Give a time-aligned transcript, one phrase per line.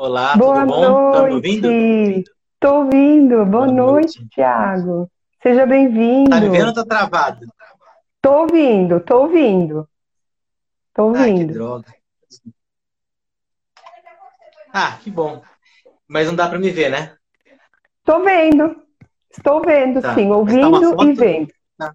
[0.00, 0.96] Olá, Boa tudo bom?
[1.10, 1.34] Tá me noite.
[1.34, 1.76] ouvindo?
[2.58, 3.44] Tô ouvindo.
[3.46, 4.26] Boa Boa noite, noite.
[4.30, 5.10] Tiago.
[5.42, 5.66] Seja
[6.30, 6.78] Tá me vendo ou bem-vindo.
[6.78, 7.46] tá travado?
[8.22, 9.86] Tô ouvindo, tô ouvindo,
[10.94, 11.54] tô Ah, que ouvindo.
[11.54, 11.94] droga.
[14.72, 15.42] Ah, que bom.
[16.08, 17.16] Mas não dá pra me ver, né?
[18.04, 18.76] Tô vendo.
[19.30, 20.14] Estou vendo, Tá.
[20.14, 21.14] sim, tá ouvindo e foto?
[21.14, 21.52] vendo.
[21.78, 21.94] Tá.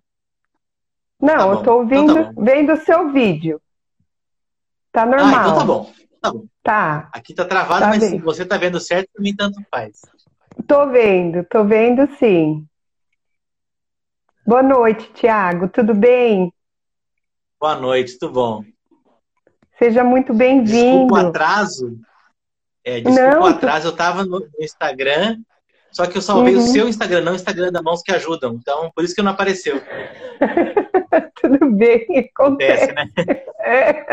[1.21, 2.33] Não, Tá eu tô Então tá ouvindo, bom.
[2.37, 3.61] vendo o seu vídeo.
[4.91, 5.65] Tá Ah, então tá normal.
[5.65, 5.91] bom.
[6.21, 6.45] Tá bom.
[6.65, 8.19] Tá, Aqui tá travado, tá mas se bem.
[8.21, 10.01] você tá vendo certo, também tanto faz.
[10.67, 12.65] Tô vendo, tô vendo sim.
[14.43, 15.67] Boa noite, Tiago.
[15.69, 16.51] Tudo bem?
[17.59, 18.63] Boa noite, tudo bom?
[19.77, 21.15] Seja muito Desculpa o bem-vindo.
[21.15, 21.99] atraso.
[22.83, 23.87] É, desculpa o Não, tu- atraso.
[23.89, 25.37] Eu tava no Instagram,
[25.95, 26.67] só que eu salvei o Uhum.
[26.67, 28.55] seu Instagram, não o Instagram da Mãos que Ajudam.
[28.55, 29.81] Então, por isso que não apareceu.
[31.41, 32.91] Tudo bem, acontece.
[32.91, 33.09] Acontece, né?
[33.67, 34.05] É.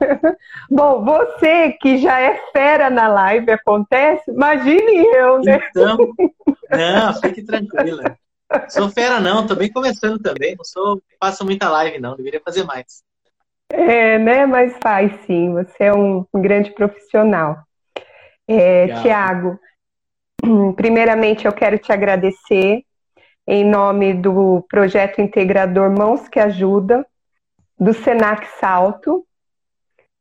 [0.70, 4.30] Bom, você que já é fera na live, acontece?
[4.30, 5.60] Imagine eu, né?
[5.68, 5.98] Então,
[6.70, 8.16] não, fique tranquila.
[8.68, 10.54] Sou fera não, tô bem começando também.
[10.56, 13.02] Não sou, faço muita live não, deveria fazer mais.
[13.68, 14.46] É, né?
[14.46, 17.58] Mas faz sim, você é um, grande profissional.
[18.48, 19.02] É.
[19.02, 19.60] Tiago,
[20.76, 22.82] primeiramente eu quero te agradecer
[23.46, 27.06] em nome do projeto integrador Mãos que Ajuda,
[27.78, 29.24] do Senac Salto.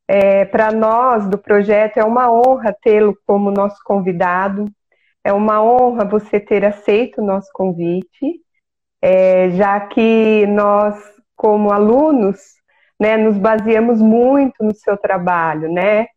[0.08, 4.66] É, Para nós do projeto é uma honra tê-lo como nosso convidado.
[5.24, 8.42] É uma honra você ter aceito o nosso convite,
[9.02, 10.98] é, já que nós,
[11.36, 12.40] como alunos,
[13.00, 16.08] né, nos baseamos muito no seu trabalho, né?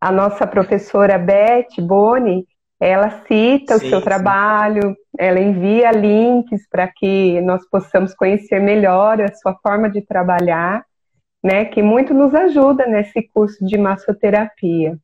[0.00, 2.46] A nossa professora Beth Boni,
[2.84, 4.04] ela cita Sim, o seu sim.
[4.04, 10.84] trabalho, ela envia links para que nós possamos conhecer melhor a sua forma de trabalhar,
[11.40, 11.64] né?
[11.64, 14.98] Que muito nos ajuda nesse curso de massoterapia.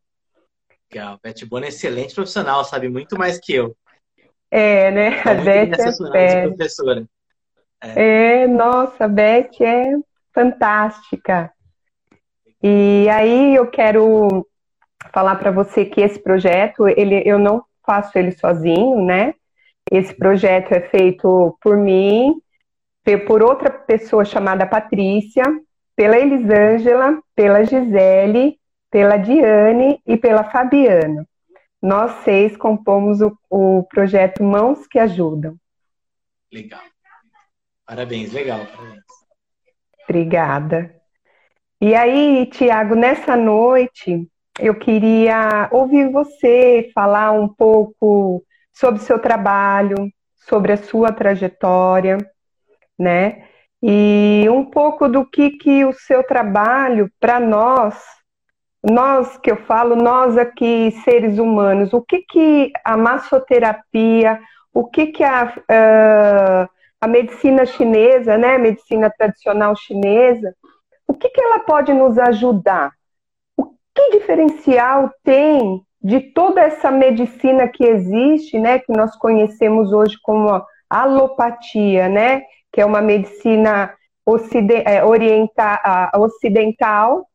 [0.93, 1.21] Legal.
[1.23, 3.77] Beth Bona é excelente profissional, sabe muito mais que eu.
[4.51, 5.19] É, né?
[5.19, 7.07] Estou A Beth é professora.
[7.81, 9.93] É, nossa, a Beth é
[10.35, 11.53] fantástica.
[12.61, 14.45] E aí eu quero
[15.13, 19.35] falar para você que esse projeto, ele, eu não faço ele sozinho, né?
[19.91, 22.39] Esse projeto é feito por mim,
[23.27, 25.43] por outra pessoa chamada Patrícia,
[25.97, 28.61] pela Elisângela, pela Gisele,
[28.91, 31.27] pela Diane e pela Fabiana.
[31.81, 35.57] Nós seis compomos o, o projeto Mãos que Ajudam.
[36.53, 36.83] Legal.
[37.87, 39.05] Parabéns, legal, parabéns.
[40.05, 40.95] Obrigada.
[41.81, 44.29] E aí, Tiago, nessa noite
[44.59, 48.43] eu queria ouvir você falar um pouco
[48.73, 49.97] sobre o seu trabalho,
[50.35, 52.19] sobre a sua trajetória,
[52.99, 53.45] né?
[53.83, 57.97] E um pouco do que, que o seu trabalho, para nós,
[58.83, 64.41] nós que eu falo, nós aqui, seres humanos, o que, que a massoterapia,
[64.73, 66.69] o que, que a, ah,
[67.01, 70.55] a medicina chinesa, né, medicina tradicional chinesa,
[71.07, 72.93] o que, que ela pode nos ajudar?
[73.95, 80.63] Que diferencial tem de toda essa medicina que existe, né, que nós conhecemos hoje como
[80.89, 83.93] alopatia, né, que é uma medicina
[84.85, 85.03] é,
[86.17, 87.27] ocidental,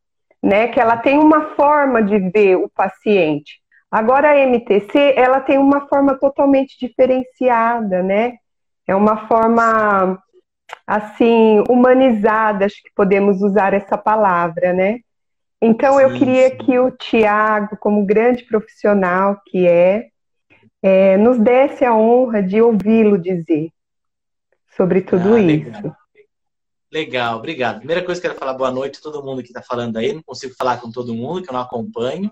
[0.41, 3.63] né, que ela tem uma forma de ver o paciente.
[3.93, 8.33] Agora a MTC, ela tem uma forma totalmente diferenciada, né?
[8.87, 10.19] É uma forma
[10.87, 14.97] assim humanizada, acho que podemos usar essa palavra, né?
[15.66, 16.57] Então eu Sim, queria sim.
[16.57, 20.09] que o Tiago, como grande profissional que é,
[20.81, 23.69] é, nos desse a honra de ouvi-lo dizer
[24.75, 25.69] sobre tudo Ah, isso.
[25.72, 25.96] legal.
[26.91, 27.78] Legal, obrigado.
[27.78, 30.12] Primeira coisa que eu quero falar boa noite a todo mundo que está falando aí.
[30.12, 32.30] Não consigo falar com todo mundo, que eu não acompanho.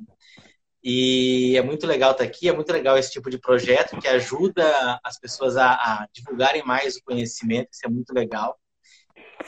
[0.83, 4.99] E é muito legal estar aqui, é muito legal esse tipo de projeto que ajuda
[5.03, 8.59] as pessoas a, a divulgarem mais o conhecimento, isso é muito legal.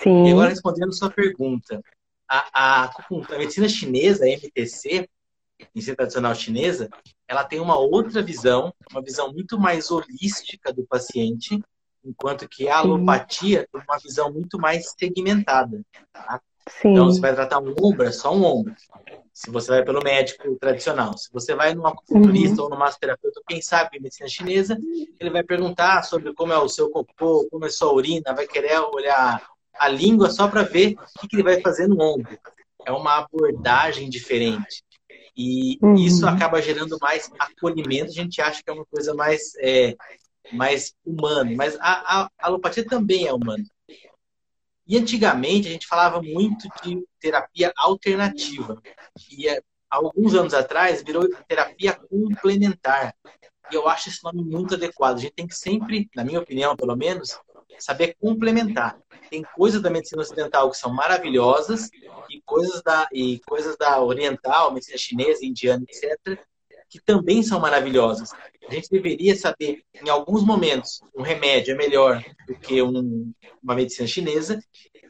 [0.06, 1.82] E agora, Sim, respondendo a sua pergunta,
[2.34, 5.08] a, a, a medicina chinesa, a MTC,
[5.76, 6.90] medicina tradicional chinesa,
[7.28, 11.62] ela tem uma outra visão, uma visão muito mais holística do paciente,
[12.04, 15.82] enquanto que a alopatia tem uma visão muito mais segmentada.
[16.12, 16.42] tá?
[16.84, 18.74] Então, você vai tratar um ombro, é só um ombro.
[19.34, 21.18] Se você vai pelo médico tradicional.
[21.18, 22.64] Se você vai num acupunturista Uhum.
[22.66, 24.78] ou num massoterapeuta, quem sabe medicina chinesa,
[25.20, 28.48] ele vai perguntar sobre como é o seu cocô, como é a sua urina, vai
[28.48, 32.38] querer olhar a língua só para ver o que, que ele vai fazer no ombro.
[32.86, 34.84] É uma abordagem diferente.
[35.36, 36.32] E isso Uhum.
[36.32, 38.12] acaba gerando mais acolhimento.
[38.12, 39.96] A gente acha que é uma coisa mais, é,
[40.52, 41.52] mais humana.
[41.56, 43.64] Mas a, a, a alopatia também é humana.
[44.86, 48.82] E antigamente a gente falava muito de terapia alternativa.
[49.32, 53.16] E há alguns anos atrás, virou terapia complementar.
[53.72, 55.18] E eu acho esse nome muito adequado.
[55.18, 57.40] A gente tem que sempre, na minha opinião, pelo menos,
[57.80, 58.98] saber complementar.
[59.30, 61.90] Tem coisas da medicina ocidental que são maravilhosas
[62.30, 66.40] e coisas da, e coisas da oriental, medicina chinesa, indiana, etc.,
[66.90, 68.32] que também são maravilhosas.
[68.68, 73.32] A gente deveria saber, em alguns momentos, um remédio é melhor do que um,
[73.64, 74.60] uma medicina chinesa,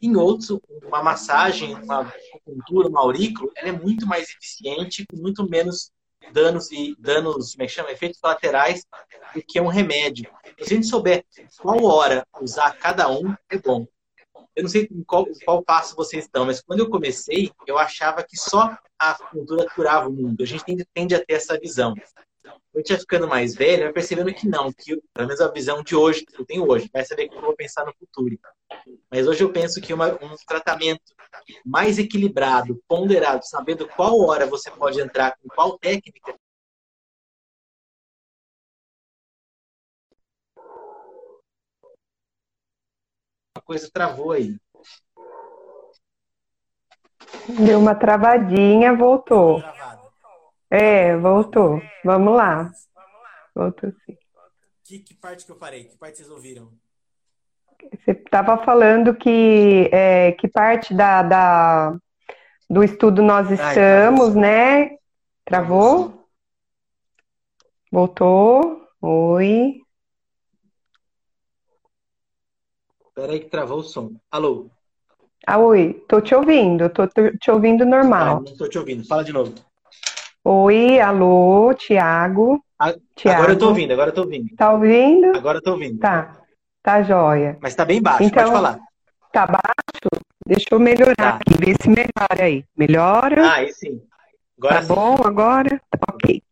[0.02, 5.48] em outros, uma massagem, uma acupuntura, um aurículo, ela é muito mais eficiente, com muito
[5.50, 5.92] menos
[6.32, 7.92] danos e danos, como é que chama?
[7.92, 8.86] Efeitos colaterais
[9.34, 10.30] do que um remédio.
[10.60, 11.26] Se a gente souber
[11.60, 13.86] qual hora usar cada um, é bom.
[14.56, 18.24] Eu não sei em qual, qual passo vocês estão, mas quando eu comecei, eu achava
[18.24, 20.44] que só a cultura curava o mundo.
[20.44, 21.96] A gente tende, tende a ter essa visão.
[22.74, 25.84] A gente vai ficando mais velho, vai percebendo que não, que pelo menos a visão
[25.84, 28.40] de hoje, que eu tenho hoje, vai saber que eu vou pensar no futuro.
[29.12, 31.14] Mas hoje eu penso que uma, um tratamento
[31.64, 36.36] mais equilibrado, ponderado, sabendo qual hora você pode entrar com qual técnica,
[43.56, 44.58] a coisa travou aí.
[47.66, 49.62] Deu uma travadinha, voltou.
[50.74, 51.80] É, voltou.
[52.04, 52.72] Vamos lá.
[53.54, 54.18] Voltou sim.
[54.84, 55.84] Que, que parte que eu parei?
[55.84, 56.72] Que parte vocês ouviram?
[57.92, 61.96] Você estava falando que, é, que parte da, da,
[62.68, 64.98] do estudo nós estamos, né?
[65.46, 66.28] Travou?
[67.92, 68.88] Voltou?
[69.00, 69.80] Oi?
[73.14, 74.16] Peraí que travou o som.
[74.32, 74.72] Alô?
[75.46, 78.38] Ah, oi, tô te ouvindo, tô te ouvindo normal.
[78.38, 79.54] Ah, não tô te ouvindo, fala de novo.
[80.46, 82.62] Oi, alô, Tiago.
[82.78, 84.54] Agora eu tô ouvindo, agora eu tô ouvindo.
[84.58, 85.38] Tá ouvindo?
[85.38, 86.00] Agora eu tô ouvindo.
[86.00, 86.38] Tá.
[86.82, 87.58] Tá jóia.
[87.62, 88.80] Mas tá bem baixo, então, pode falar.
[89.32, 90.26] Tá baixo?
[90.46, 91.30] Deixa eu melhorar tá.
[91.38, 92.66] aqui, ver se melhora aí.
[92.76, 93.42] Melhora?
[93.42, 94.02] Ah, aí sim.
[94.58, 94.94] Agora tá sim.
[94.94, 95.82] bom agora?
[96.10, 96.44] Ok.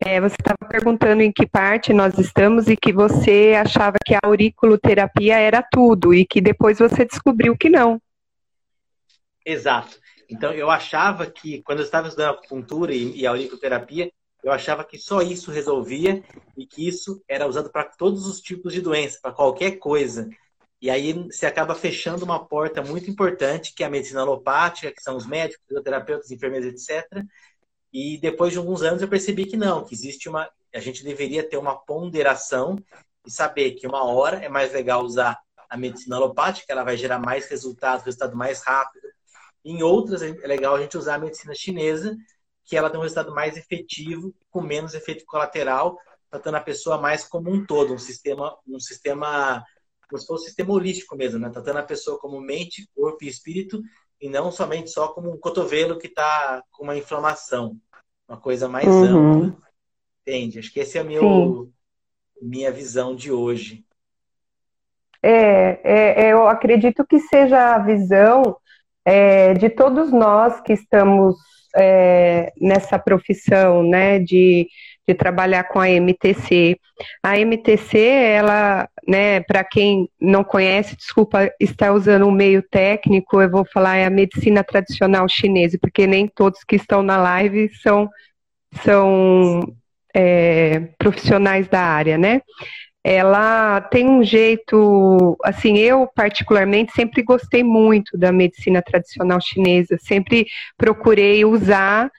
[0.00, 4.20] É, você estava perguntando em que parte nós estamos e que você achava que a
[4.24, 8.00] auriculoterapia era tudo e que depois você descobriu que não.
[9.44, 9.98] Exato.
[10.28, 14.98] Então, eu achava que, quando eu estava estudando acupuntura e, e auriculoterapia, eu achava que
[14.98, 16.22] só isso resolvia
[16.56, 20.28] e que isso era usado para todos os tipos de doença, para qualquer coisa.
[20.80, 25.02] E aí você acaba fechando uma porta muito importante, que é a medicina alopática, que
[25.02, 27.24] são os médicos, fisioterapeutas, enfermeiros, etc.
[27.92, 30.48] E depois de alguns anos eu percebi que não, que existe uma.
[30.72, 32.76] A gente deveria ter uma ponderação
[33.26, 35.38] e saber que uma hora é mais legal usar
[35.68, 39.06] a medicina alopática, ela vai gerar mais resultado, resultado mais rápido.
[39.68, 42.16] Em outras é legal a gente usar a medicina chinesa,
[42.64, 45.98] que ela tem um resultado mais efetivo, com menos efeito colateral,
[46.30, 49.62] tratando a pessoa mais como um todo, um sistema, um sistema,
[50.08, 51.50] como se fosse um sistema holístico mesmo, né?
[51.50, 53.82] Tratando a pessoa como mente, corpo e espírito,
[54.18, 57.76] e não somente só como um cotovelo que está com uma inflamação.
[58.26, 59.42] Uma coisa mais uhum.
[59.42, 59.68] ampla.
[60.22, 60.60] Entende?
[60.60, 61.70] Acho que essa é a meu,
[62.40, 63.84] minha visão de hoje.
[65.22, 68.56] É, é, é, eu acredito que seja a visão
[69.08, 71.34] é, de todos nós que estamos
[71.74, 74.68] é, nessa profissão, né, de,
[75.08, 76.76] de trabalhar com a MTC.
[77.22, 83.50] A MTC, ela, né, para quem não conhece, desculpa, está usando um meio técnico, eu
[83.50, 88.10] vou falar é a medicina tradicional chinesa, porque nem todos que estão na live são,
[88.84, 89.62] são
[90.14, 92.42] é, profissionais da área, né?
[93.08, 100.46] Ela tem um jeito, assim, eu particularmente sempre gostei muito da medicina tradicional chinesa, sempre
[100.76, 102.10] procurei usar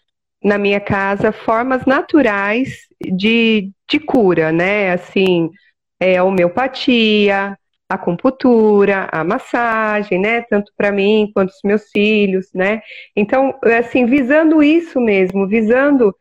[0.43, 4.93] na minha casa formas naturais de, de cura, né?
[4.93, 5.51] Assim,
[6.00, 7.55] é, a homeopatia,
[7.88, 10.41] a acupuntura, a massagem, né?
[10.41, 12.81] Tanto para mim quanto os meus filhos, né?
[13.15, 16.15] Então, assim, visando isso mesmo, visando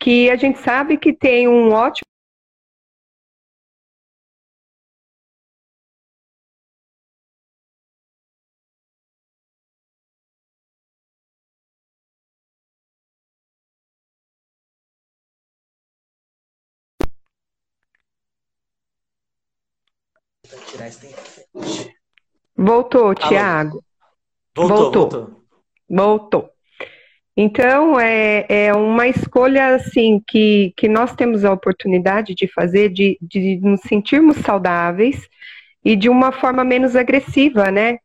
[0.00, 2.13] que a gente sabe que tem um ótimo
[20.66, 21.14] tirar esse
[22.56, 23.82] Voltou, Tiago.
[24.54, 25.44] Voltou, voltou, voltou.
[25.88, 26.50] Voltou.
[27.36, 33.18] Então, é, é uma escolha, assim, que, que nós temos a oportunidade de fazer, de,
[33.20, 35.28] de nos sentirmos saudáveis
[35.84, 37.98] e de uma forma menos agressiva, né?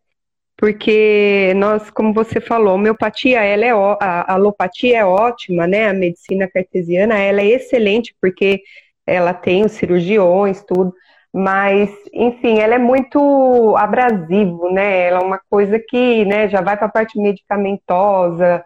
[0.58, 5.89] Porque nós, como você falou, a homeopatia, ela é, a alopatia é ótima, né?
[5.89, 8.63] A medicina cartesiana, ela é excelente, porque
[9.06, 10.94] ela tem os cirurgiões, tudo,
[11.33, 15.07] mas, enfim, ela é muito abrasivo, né?
[15.07, 18.65] Ela é uma coisa que né, já vai para a parte medicamentosa.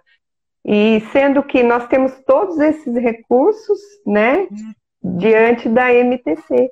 [0.66, 4.48] E sendo que nós temos todos esses recursos, né,
[5.04, 6.72] diante da MTC,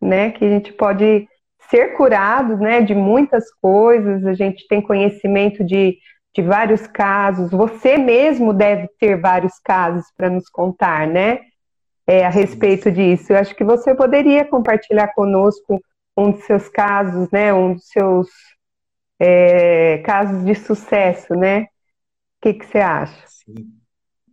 [0.00, 1.28] né, que a gente pode
[1.68, 5.98] ser curado, né, de muitas coisas, a gente tem conhecimento de,
[6.34, 11.40] de vários casos, você mesmo deve ter vários casos para nos contar, né,
[12.10, 13.32] é, a respeito disso.
[13.32, 15.80] Eu acho que você poderia compartilhar conosco
[16.16, 18.28] um dos seus casos, né, um dos seus
[19.16, 21.62] é, casos de sucesso, né?
[21.62, 21.68] O
[22.42, 23.24] que, que você acha?
[23.28, 23.70] Sim.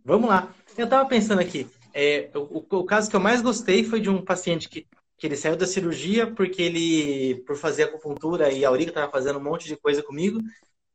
[0.04, 0.52] Vamos lá.
[0.76, 1.70] Eu estava pensando aqui.
[1.94, 4.84] É, o, o, caso que eu mais gostei foi de um paciente que,
[5.16, 9.38] que ele saiu da cirurgia porque ele, por fazer acupuntura e a Auriga estava fazendo
[9.38, 10.40] um monte de coisa comigo,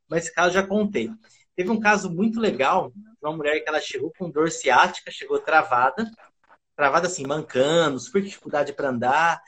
[0.09, 1.09] mas esse caso já contei.
[1.55, 5.39] Teve um caso muito legal de uma mulher que ela chegou com dor ciática, chegou
[5.39, 6.11] travada,
[6.75, 9.41] travada assim, mancando, super dificuldade para andar,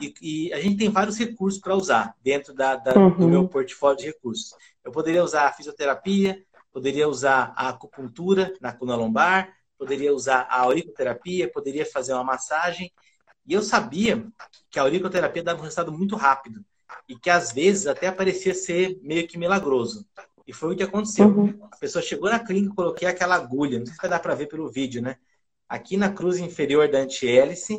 [0.00, 3.10] e, e, a gente tem vários recursos para usar dentro da, da uhum.
[3.10, 4.52] do meu portfólio de recursos.
[4.82, 10.60] Eu poderia usar a fisioterapia, poderia usar a acupuntura na coluna lombar, poderia usar a
[10.60, 12.90] auriculoterapia, poderia fazer uma massagem.
[13.46, 14.26] E eu sabia
[14.70, 16.64] que a auriculoterapia dava um resultado muito rápido
[17.08, 20.06] e que às vezes até parecia ser meio que milagroso.
[20.46, 21.26] E foi o que aconteceu.
[21.28, 21.58] Uhum.
[21.70, 24.46] A pessoa chegou na clínica, coloquei aquela agulha, não sei se vai dar para ver
[24.46, 25.16] pelo vídeo, né?
[25.72, 27.78] Aqui na cruz inferior da antihélice,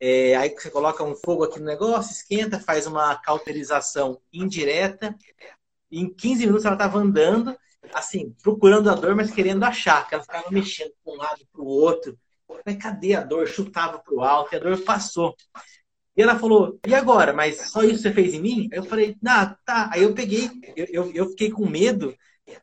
[0.00, 5.16] é, aí você coloca um fogo aqui no negócio, esquenta, faz uma cauterização indireta.
[5.92, 7.56] Em 15 minutos ela estava andando,
[7.94, 11.62] assim, procurando a dor, mas querendo achar, que ela ficava mexendo para um lado para
[11.62, 12.18] o outro.
[12.66, 13.46] Mas cadê a dor?
[13.46, 15.36] Chutava para o alto e a dor passou.
[16.16, 17.32] E ela falou, e agora?
[17.32, 18.68] Mas só isso você fez em mim?
[18.72, 19.88] Aí eu falei, ah, tá.
[19.92, 22.12] Aí eu peguei, eu, eu, eu fiquei com medo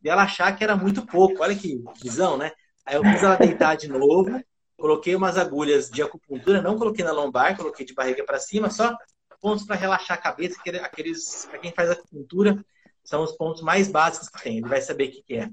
[0.01, 1.41] dela achar que era muito pouco.
[1.41, 2.51] Olha que visão, né?
[2.85, 4.41] Aí eu fiz ela deitar de novo,
[4.77, 8.95] Coloquei umas agulhas de acupuntura, não coloquei na lombar, coloquei de barriga para cima, só
[9.41, 12.63] pontos para relaxar a cabeça, aqueles, para quem faz acupuntura,
[13.03, 15.49] são os pontos mais básicos que tem, ele vai saber o que, que é.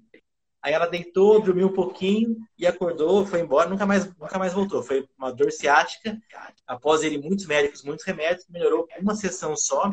[0.64, 4.82] Aí ela deitou, dormiu um pouquinho e acordou, foi embora, nunca mais, nunca mais voltou.
[4.82, 6.18] Foi uma dor ciática.
[6.66, 9.90] Após ele, muitos médicos, muitos remédios, melhorou uma sessão só.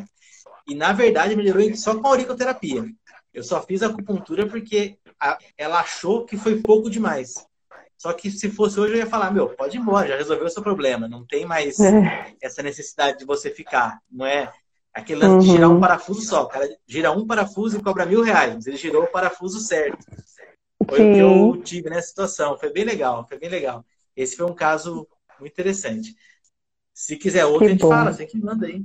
[0.66, 2.86] E, na verdade, melhorou só com a auriculoterapia.
[3.34, 7.34] Eu só fiz acupuntura porque a, ela achou que foi pouco demais.
[8.02, 10.50] Só que se fosse hoje, eu ia falar, meu, pode ir embora, já resolveu o
[10.50, 11.08] seu problema.
[11.08, 12.34] Não tem mais é.
[12.42, 14.02] essa necessidade de você ficar.
[14.12, 14.52] Não é
[14.92, 15.40] aquele lance uhum.
[15.40, 16.42] de girar um parafuso só.
[16.42, 18.66] O cara gira um parafuso e cobra mil reais.
[18.66, 20.04] Ele girou o parafuso certo.
[20.90, 21.12] Foi Sim.
[21.12, 22.58] o que eu tive nessa situação.
[22.58, 23.86] Foi bem legal, foi bem legal.
[24.18, 25.08] Esse foi um caso
[25.40, 26.16] muito interessante.
[26.92, 27.90] Se quiser outro, que a gente bom.
[27.90, 28.84] fala, você que manda aí.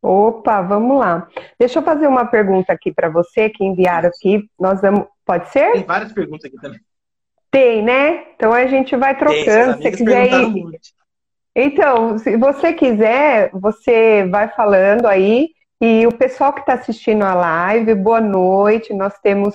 [0.00, 1.28] Opa, vamos lá.
[1.58, 4.48] Deixa eu fazer uma pergunta aqui para você que enviaram aqui.
[4.56, 5.08] Nós vamos.
[5.24, 5.72] Pode ser?
[5.72, 6.78] Tem várias perguntas aqui também.
[7.56, 8.24] Tem, né?
[8.36, 9.82] Então a gente vai trocando.
[9.82, 10.78] se quiser ir...
[11.54, 15.48] Então, se você quiser, você vai falando aí.
[15.80, 18.92] E o pessoal que está assistindo a live, boa noite.
[18.92, 19.54] Nós temos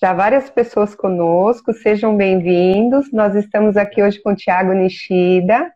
[0.00, 3.12] já várias pessoas conosco, sejam bem-vindos.
[3.12, 5.72] Nós estamos aqui hoje com o Tiago Nishida.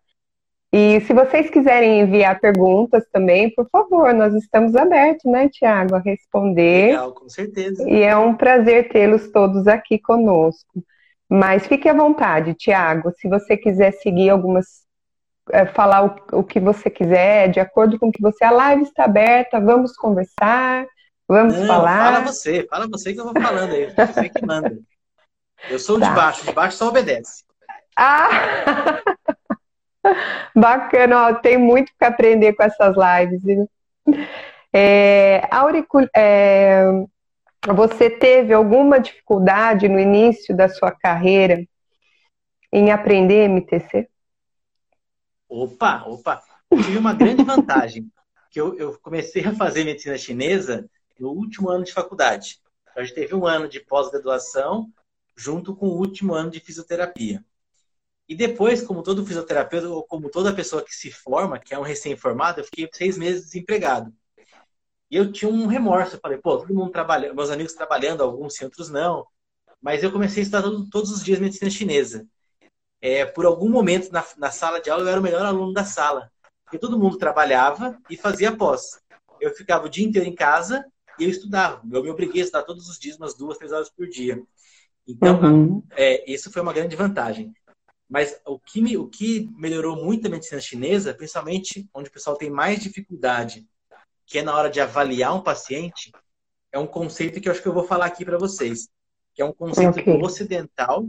[0.73, 5.99] E se vocês quiserem enviar perguntas também, por favor, nós estamos abertos, né, Tiago, a
[5.99, 6.93] responder.
[6.93, 7.91] Legal, com certeza.
[7.91, 10.85] E é um prazer tê-los todos aqui conosco.
[11.29, 14.85] Mas fique à vontade, Tiago, se você quiser seguir algumas,
[15.51, 18.45] é, falar o, o, que você quiser, de acordo com o que você.
[18.45, 20.87] A live está aberta, vamos conversar,
[21.27, 22.13] vamos Não, falar.
[22.13, 24.79] Fala você, fala você que eu vou falando aí, você que manda.
[25.71, 26.09] Eu sou tá.
[26.09, 27.43] de baixo, de baixo só obedece.
[27.97, 28.29] Ah!
[30.55, 33.43] Bacana, ó, tem muito que aprender com essas lives.
[34.73, 36.07] É, auricul...
[36.15, 36.85] É,
[37.73, 41.67] você teve alguma dificuldade no início da sua carreira
[42.73, 44.09] em aprender MTC?
[45.49, 46.43] Opa, opa.
[46.71, 48.11] Eu tive uma grande vantagem,
[48.51, 52.59] que eu, eu, comecei a fazer medicina chinesa no último ano de faculdade.
[52.83, 54.91] Então, a gente teve um ano de pós-graduação
[55.37, 57.45] junto com o último ano de fisioterapia.
[58.29, 61.83] E depois, como todo fisioterapeuta, ou como toda pessoa que se forma, que é um
[61.83, 64.13] recém-formado, eu fiquei seis meses desempregado.
[65.15, 66.17] E eu tinha um remorso.
[66.17, 69.25] Eu falei, pô, todo mundo trabalhando, meus amigos trabalhando, alguns sim, outros não.
[69.81, 72.27] Mas eu comecei a estudar todo, todos os dias medicina chinesa.
[73.01, 75.85] É, por algum momento na, na sala de aula, eu era o melhor aluno da
[75.85, 76.33] sala.
[76.65, 79.01] Porque todo mundo trabalhava e fazia pós.
[79.41, 80.85] Eu ficava o dia inteiro em casa
[81.17, 81.81] e eu estudava.
[81.93, 84.43] Eu me obriguei a estudar todos os dias, umas duas, três horas por dia.
[85.07, 85.83] Então, uhum.
[85.93, 87.55] é, isso foi uma grande vantagem.
[88.11, 92.35] Mas o que, me, o que melhorou muito a medicina chinesa, principalmente onde o pessoal
[92.35, 93.65] tem mais dificuldade
[94.27, 96.11] que é na hora de avaliar um paciente,
[96.73, 98.89] é um conceito que eu acho que eu vou falar aqui para vocês,
[99.35, 100.23] que é um conceito okay.
[100.23, 101.07] ocidental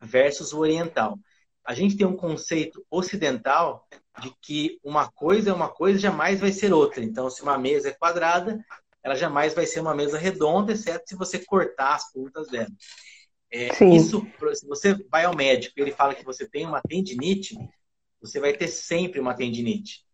[0.00, 1.18] versus o oriental.
[1.64, 3.86] A gente tem um conceito ocidental
[4.20, 7.04] de que uma coisa é uma coisa jamais vai ser outra.
[7.04, 8.64] Então, se uma mesa é quadrada,
[9.02, 12.70] ela jamais vai ser uma mesa redonda, exceto se você cortar as pontas dela.
[13.50, 17.54] É, isso, se você vai ao médico e ele fala que você tem uma tendinite,
[18.20, 20.04] você vai ter sempre uma tendinite.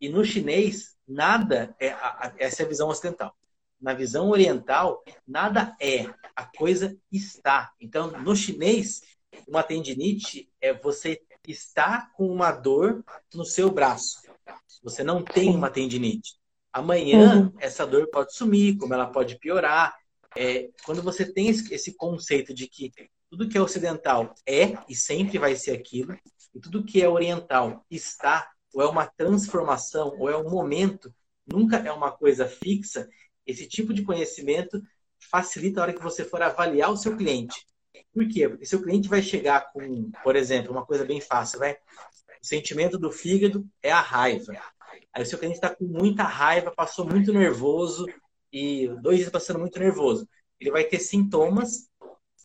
[0.00, 1.94] E no chinês, nada é.
[2.38, 3.34] Essa é a visão ocidental.
[3.80, 6.06] Na visão oriental, nada é.
[6.36, 7.72] A coisa está.
[7.80, 9.02] Então, no chinês,
[9.46, 13.04] uma tendinite é você estar com uma dor
[13.34, 14.22] no seu braço.
[14.82, 16.36] Você não tem uma tendinite.
[16.72, 17.52] Amanhã, uhum.
[17.58, 19.94] essa dor pode sumir, como ela pode piorar.
[20.36, 22.90] É, quando você tem esse conceito de que
[23.28, 26.16] tudo que é ocidental é e sempre vai ser aquilo,
[26.54, 31.12] e tudo que é oriental está, ou é uma transformação, ou é um momento,
[31.46, 33.08] nunca é uma coisa fixa,
[33.46, 34.80] esse tipo de conhecimento
[35.30, 37.66] facilita a hora que você for avaliar o seu cliente.
[38.12, 38.48] Por quê?
[38.48, 41.72] Porque seu cliente vai chegar com, por exemplo, uma coisa bem fácil, vai.
[41.72, 44.52] O sentimento do fígado é a raiva.
[45.12, 48.06] Aí o seu cliente está com muita raiva, passou muito nervoso
[48.52, 50.28] e dois dias passando muito nervoso.
[50.58, 51.88] Ele vai ter sintomas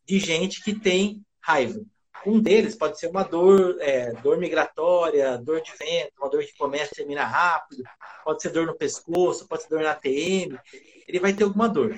[0.06, 1.82] de gente que tem raiva.
[2.26, 6.58] Um deles pode ser uma dor, é, dor migratória, dor de vento, uma dor que
[6.58, 7.84] começa e termina rápido,
[8.24, 10.58] pode ser dor no pescoço, pode ser dor na TM.
[11.08, 11.98] Ele vai ter alguma dor.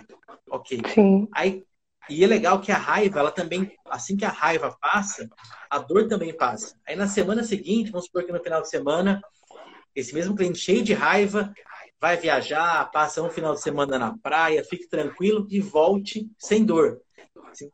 [0.49, 0.81] Ok.
[0.93, 1.27] Sim.
[1.33, 1.63] Aí,
[2.09, 5.29] e é legal que a raiva, ela também, assim que a raiva passa,
[5.69, 6.75] a dor também passa.
[6.87, 9.21] Aí na semana seguinte, vamos supor que no final de semana,
[9.95, 11.53] esse mesmo cliente cheio de raiva
[11.99, 17.01] vai viajar, passa um final de semana na praia, fique tranquilo e volte sem dor.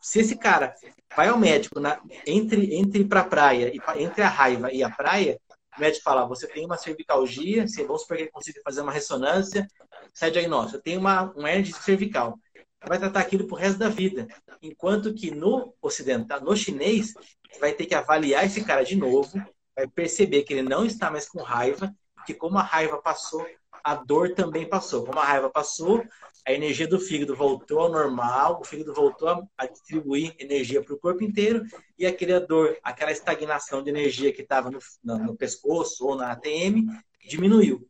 [0.01, 0.73] Se, esse cara
[1.15, 5.39] vai ao médico na, entre entre para praia entre a raiva e a praia,
[5.77, 8.91] o médico fala: você tem uma cervicalgia, se vamos supor que ele consiga fazer uma
[8.91, 9.67] ressonância,
[10.13, 12.39] sai diagnóstico, tem uma um hernia cervical.
[12.87, 14.27] Vai tratar aquilo pro resto da vida.
[14.61, 17.13] Enquanto que no ocidental, no chinês,
[17.59, 19.41] vai ter que avaliar esse cara de novo,
[19.75, 21.93] vai perceber que ele não está mais com raiva,
[22.25, 23.45] que como a raiva passou,
[23.85, 25.05] a dor também passou.
[25.05, 26.03] Como a raiva passou,
[26.43, 30.97] a energia do fígado voltou ao normal, o fígado voltou a distribuir energia para o
[30.97, 31.63] corpo inteiro
[31.95, 36.87] e aquela dor, aquela estagnação de energia que estava no, no, pescoço ou na ATM
[37.27, 37.87] diminuiu.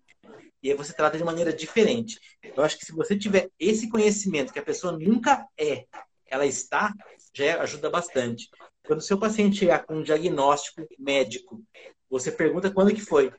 [0.61, 2.19] E aí você trata de maneira diferente.
[2.43, 5.85] Eu acho que se você tiver esse conhecimento que a pessoa nunca é,
[6.25, 6.93] ela está,
[7.33, 8.49] já ajuda bastante.
[8.85, 11.63] Quando o seu paciente chegar com um diagnóstico médico,
[12.09, 13.31] você pergunta quando que foi.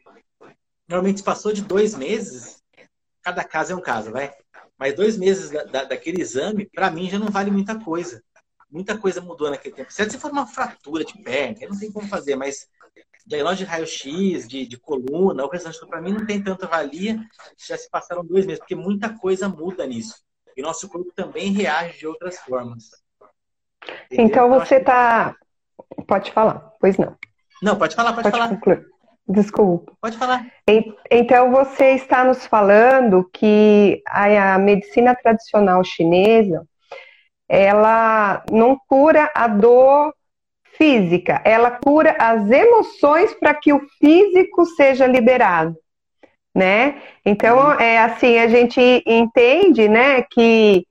[0.88, 2.62] Normalmente, se passou de dois meses,
[3.22, 4.32] cada caso é um caso, vai.
[4.78, 8.22] Mas dois meses da, da, daquele exame, para mim, já não vale muita coisa.
[8.70, 9.92] Muita coisa mudou naquele tempo.
[9.92, 12.68] Se for uma fratura de perna, não tem como fazer, mas
[13.26, 17.18] diagnóstico de raio-x, de, de coluna, o restante para mim não tem tanta valia.
[17.58, 20.14] Já se passaram dois meses, porque muita coisa muda nisso.
[20.56, 22.90] E nosso corpo também reage de outras formas.
[24.06, 24.26] Entendeu?
[24.26, 25.36] Então você está.
[26.06, 27.16] Pode falar, pois não.
[27.62, 28.48] Não, pode falar, pode, pode falar.
[28.48, 28.86] Concluir.
[29.28, 29.92] Desculpa.
[30.00, 30.46] Pode falar.
[31.10, 36.64] Então, você está nos falando que a medicina tradicional chinesa,
[37.48, 40.14] ela não cura a dor
[40.76, 45.76] física, ela cura as emoções para que o físico seja liberado,
[46.54, 47.00] né?
[47.24, 50.86] Então, é assim, a gente entende, né, que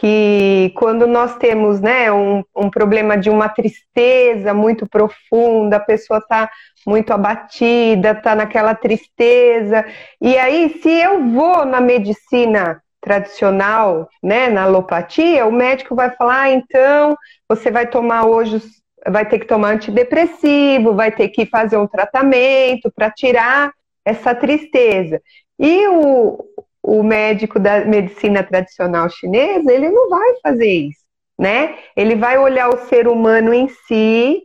[0.00, 6.20] que quando nós temos né, um, um problema de uma tristeza muito profunda, a pessoa
[6.20, 6.50] está
[6.86, 9.84] muito abatida, está naquela tristeza,
[10.18, 16.42] e aí se eu vou na medicina tradicional, né, na alopatia, o médico vai falar,
[16.44, 17.14] ah, então
[17.46, 18.58] você vai tomar hoje,
[19.06, 23.70] vai ter que tomar antidepressivo, vai ter que fazer um tratamento para tirar
[24.02, 25.20] essa tristeza.
[25.58, 26.42] E o,
[26.82, 31.04] o médico da medicina tradicional chinesa, ele não vai fazer isso,
[31.38, 31.76] né?
[31.96, 34.42] Ele vai olhar o ser humano em si,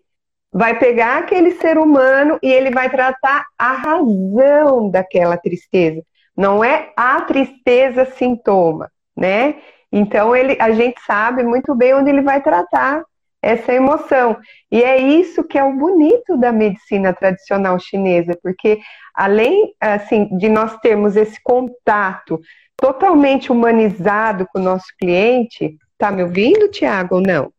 [0.51, 6.01] vai pegar aquele ser humano e ele vai tratar a razão daquela tristeza.
[6.35, 9.55] Não é a tristeza sintoma, né?
[9.91, 13.03] Então ele, a gente sabe muito bem onde ele vai tratar
[13.45, 14.37] essa emoção.
[14.71, 18.79] E é isso que é o bonito da medicina tradicional chinesa, porque
[19.13, 22.41] além assim de nós termos esse contato
[22.75, 27.53] totalmente humanizado com o nosso cliente, tá me ouvindo, Tiago, ou não?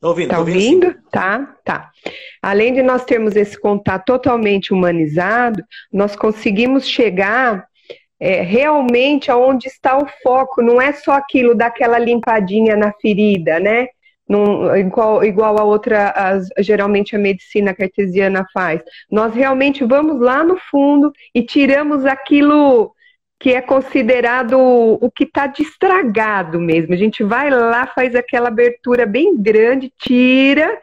[0.00, 0.86] Tô ouvindo, tá ouvindo?
[0.86, 1.90] ouvindo tá, tá.
[2.42, 7.64] Além de nós termos esse contato totalmente humanizado, nós conseguimos chegar
[8.18, 13.86] é, realmente aonde está o foco, não é só aquilo daquela limpadinha na ferida, né?
[14.28, 18.82] Num, igual, igual a outra, as, geralmente a medicina cartesiana faz.
[19.10, 22.92] Nós realmente vamos lá no fundo e tiramos aquilo
[23.38, 26.94] que é considerado o que está destragado mesmo.
[26.94, 30.80] A gente vai lá, faz aquela abertura bem grande, tira,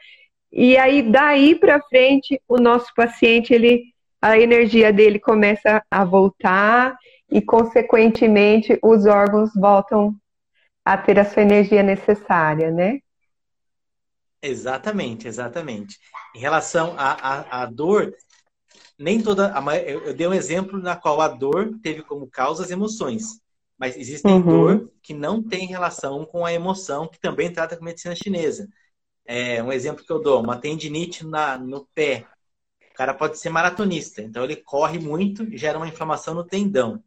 [0.51, 3.86] e aí daí para frente o nosso paciente, ele,
[4.21, 6.95] a energia dele começa a voltar
[7.32, 10.15] e, consequentemente, os órgãos voltam
[10.86, 12.99] a ter a sua energia necessária, né?
[14.43, 15.97] Exatamente, exatamente.
[16.36, 18.13] Em relação à, à, à dor,
[18.99, 19.58] nem toda.
[19.58, 23.41] A, eu dei um exemplo na qual a dor teve como causa as emoções.
[23.77, 24.41] Mas existem uhum.
[24.41, 28.67] dor que não tem relação com a emoção, que também trata com medicina chinesa.
[29.25, 32.27] É, um exemplo que eu dou, uma tendinite na, no pé.
[32.91, 37.01] O cara pode ser maratonista, então ele corre muito e gera uma inflamação no tendão.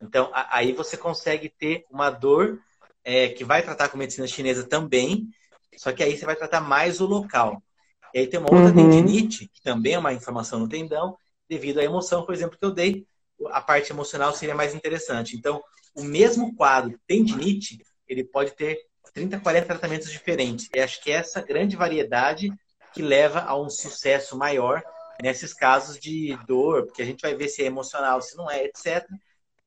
[0.00, 2.60] Então, a, aí você consegue ter uma dor
[3.04, 5.28] é, que vai tratar com medicina chinesa também,
[5.76, 7.62] só que aí você vai tratar mais o local.
[8.14, 8.90] E aí tem uma outra uhum.
[8.90, 11.16] tendinite, que também é uma inflamação no tendão,
[11.48, 13.06] devido à emoção, por exemplo, que eu dei,
[13.50, 15.36] a parte emocional seria mais interessante.
[15.36, 15.62] Então,
[15.94, 18.78] o mesmo quadro tendinite, ele pode ter
[19.12, 20.68] 30, 40 tratamentos diferentes.
[20.74, 22.52] E acho que é essa grande variedade
[22.92, 24.82] que leva a um sucesso maior
[25.22, 28.64] nesses casos de dor, porque a gente vai ver se é emocional, se não é,
[28.64, 29.06] etc.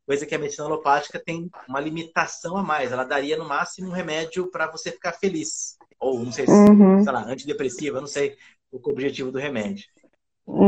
[0.06, 2.92] Coisa que a medicina alopática tem uma limitação a mais.
[2.92, 7.04] Ela daria no máximo um remédio para você ficar feliz ou não sei se, uhum.
[7.04, 8.36] sei lá, antidepressiva, não sei
[8.72, 9.86] o objetivo do remédio.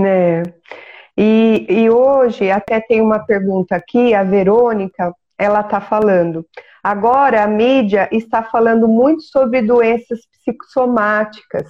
[0.06, 0.44] É.
[1.18, 6.46] E, e hoje até tem uma pergunta aqui, a Verônica, ela está falando.
[6.84, 11.70] Agora a mídia está falando muito sobre doenças psicossomáticas,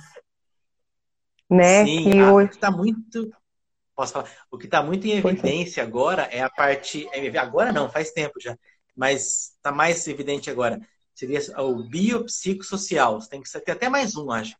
[1.50, 1.86] né?
[1.86, 3.30] Sim, que hoje está muito
[3.96, 4.30] posso falar.
[4.50, 5.18] O que está muito em é.
[5.18, 7.08] evidência agora é a parte.
[7.40, 8.58] Agora não, faz tempo já,
[8.96, 10.80] mas está mais evidente agora
[11.14, 13.20] seria o biopsicossocial.
[13.22, 14.56] Você tem que ter até mais um, acho.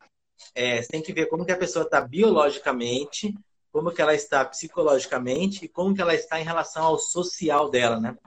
[0.56, 3.34] É, você tem que ver como que a pessoa está biologicamente,
[3.72, 8.00] como que ela está psicologicamente e como que ela está em relação ao social dela,
[8.00, 8.18] né?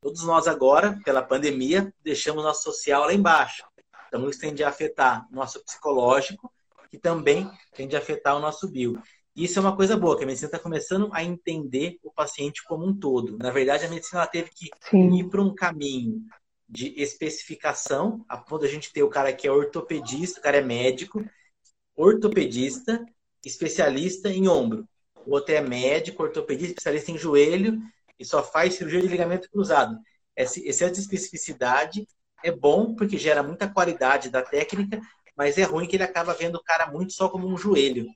[0.00, 3.64] Todos nós agora, pela pandemia, deixamos nosso social lá embaixo.
[4.08, 6.52] Então isso tende a afetar nosso psicológico
[6.92, 9.00] e também tende a afetar o nosso bio.
[9.34, 12.86] Isso é uma coisa boa, que a medicina está começando a entender o paciente como
[12.86, 13.36] um todo.
[13.36, 15.12] Na verdade, a medicina teve que Sim.
[15.18, 16.24] ir para um caminho
[16.74, 20.60] de especificação, a ponto a gente ter o cara que é ortopedista, o cara é
[20.60, 21.24] médico,
[21.94, 23.06] ortopedista,
[23.44, 24.84] especialista em ombro.
[25.24, 27.80] O outro é médico, ortopedista, especialista em joelho
[28.18, 29.96] e só faz cirurgia de ligamento cruzado.
[30.34, 32.08] Essa, essa especificidade
[32.42, 35.00] é bom porque gera muita qualidade da técnica,
[35.36, 38.08] mas é ruim que ele acaba vendo o cara muito só como um joelho.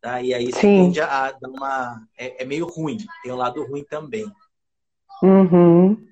[0.00, 0.22] Tá?
[0.22, 2.02] E aí tende a dar uma.
[2.16, 4.24] É, é, meio ruim, tem um lado ruim também.
[5.22, 6.06] Uhum.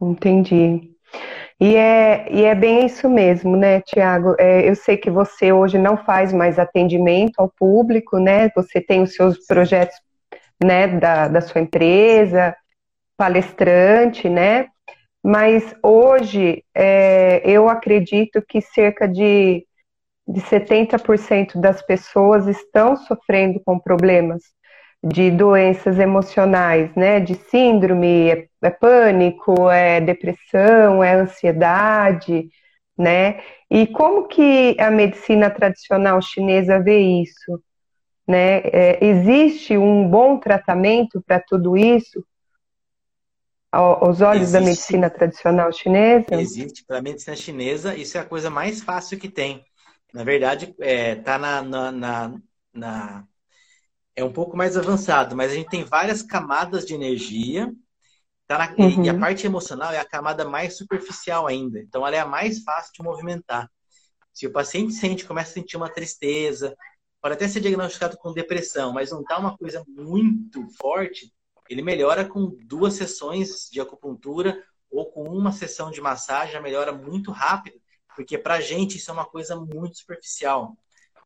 [0.00, 0.90] Entendi.
[1.60, 4.34] E é, e é bem isso mesmo, né, Tiago?
[4.38, 8.48] É, eu sei que você hoje não faz mais atendimento ao público, né?
[8.56, 9.94] Você tem os seus projetos
[10.62, 12.56] né, da, da sua empresa,
[13.16, 14.68] palestrante, né?
[15.22, 19.66] Mas hoje é, eu acredito que cerca de,
[20.26, 24.42] de 70% das pessoas estão sofrendo com problemas
[25.02, 27.20] de doenças emocionais, né?
[27.20, 32.48] De síndrome, é, é pânico, é depressão, é ansiedade,
[32.96, 33.40] né?
[33.70, 37.62] E como que a medicina tradicional chinesa vê isso?
[38.26, 38.58] Né?
[38.64, 42.24] É, existe um bom tratamento para tudo isso?
[43.72, 46.26] Aos olhos existe, da medicina tradicional chinesa?
[46.32, 46.84] Existe.
[46.84, 49.64] Para a medicina chinesa, isso é a coisa mais fácil que tem.
[50.12, 52.34] Na verdade, está é, tá na, na, na,
[52.74, 53.24] na
[54.16, 57.72] é um pouco mais avançado, mas a gente tem várias camadas de energia.
[58.46, 59.04] Tá na, uhum.
[59.04, 59.20] E a uhum.
[59.20, 61.78] parte emocional é a camada mais superficial ainda.
[61.80, 63.70] Então, ela é a mais fácil de movimentar.
[64.32, 66.76] Se o paciente sente, começa a sentir uma tristeza,
[67.20, 71.32] pode até ser diagnosticado com depressão, mas não está uma coisa muito forte,
[71.68, 76.92] ele melhora com duas sessões de acupuntura ou com uma sessão de massagem, já melhora
[76.92, 77.80] muito rápido,
[78.16, 80.76] porque para a gente isso é uma coisa muito superficial.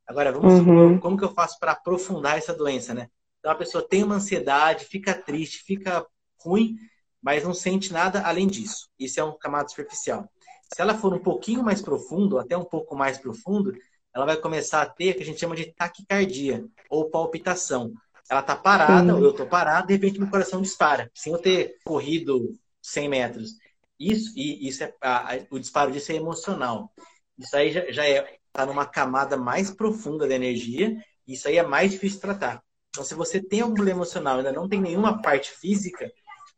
[0.06, 0.58] Agora, vamos uhum.
[0.58, 3.08] supor, como que eu faço para aprofundar essa doença, né?
[3.38, 6.06] Então, a pessoa tem uma ansiedade, fica triste, fica
[6.38, 6.76] ruim,
[7.22, 8.88] mas não sente nada além disso.
[8.98, 10.28] Isso é um camada superficial.
[10.74, 13.72] Se ela for um pouquinho mais profundo, até um pouco mais profundo,
[14.14, 17.92] ela vai começar a ter o que a gente chama de taquicardia ou palpitação.
[18.30, 19.18] Ela está parada, Sim.
[19.18, 23.50] ou eu estou parado, de repente meu coração dispara, sem eu ter corrido 100 metros.
[23.98, 26.90] Isso, e isso é, a, o disparo disso é emocional.
[27.38, 31.58] Isso aí já, já é está numa camada mais profunda da energia, e isso aí
[31.58, 32.62] é mais difícil de tratar.
[32.90, 36.08] Então, se você tem algum problema emocional e ainda não tem nenhuma parte física,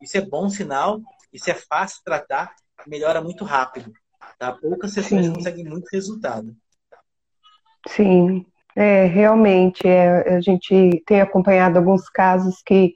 [0.02, 1.00] isso é bom sinal,
[1.32, 2.54] isso é fácil de tratar,
[2.86, 3.90] melhora muito rápido.
[4.38, 4.52] Tá?
[4.52, 6.54] Poucas sessões conseguem muito resultado.
[7.88, 8.44] Sim,
[8.76, 12.92] é, realmente, é, a gente tem acompanhado alguns casos que,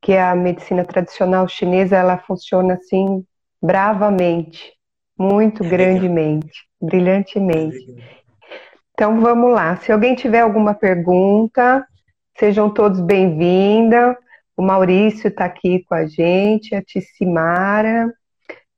[0.00, 3.26] que a medicina tradicional chinesa, ela funciona assim,
[3.60, 4.72] bravamente,
[5.18, 7.84] muito é grandemente, brilhantemente.
[7.98, 8.23] É
[8.94, 9.76] então vamos lá.
[9.76, 11.84] Se alguém tiver alguma pergunta,
[12.38, 14.14] sejam todos bem-vindos.
[14.56, 18.08] O Maurício está aqui com a gente, a Tissimara.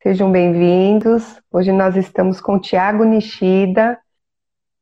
[0.03, 1.39] Sejam bem-vindos.
[1.53, 3.99] Hoje nós estamos com o Tiago Nishida,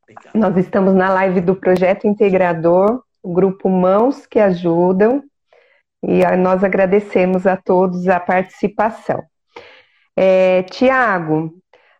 [0.08, 0.32] Legal.
[0.34, 5.20] Nós estamos na live do Projeto Integrador, o grupo Mãos que Ajudam,
[6.00, 9.20] e nós agradecemos a todos a participação.
[10.16, 11.52] É, Tiago,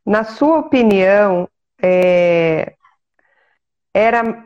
[0.06, 1.48] na sua opinião,
[1.82, 2.74] é,
[3.94, 4.44] era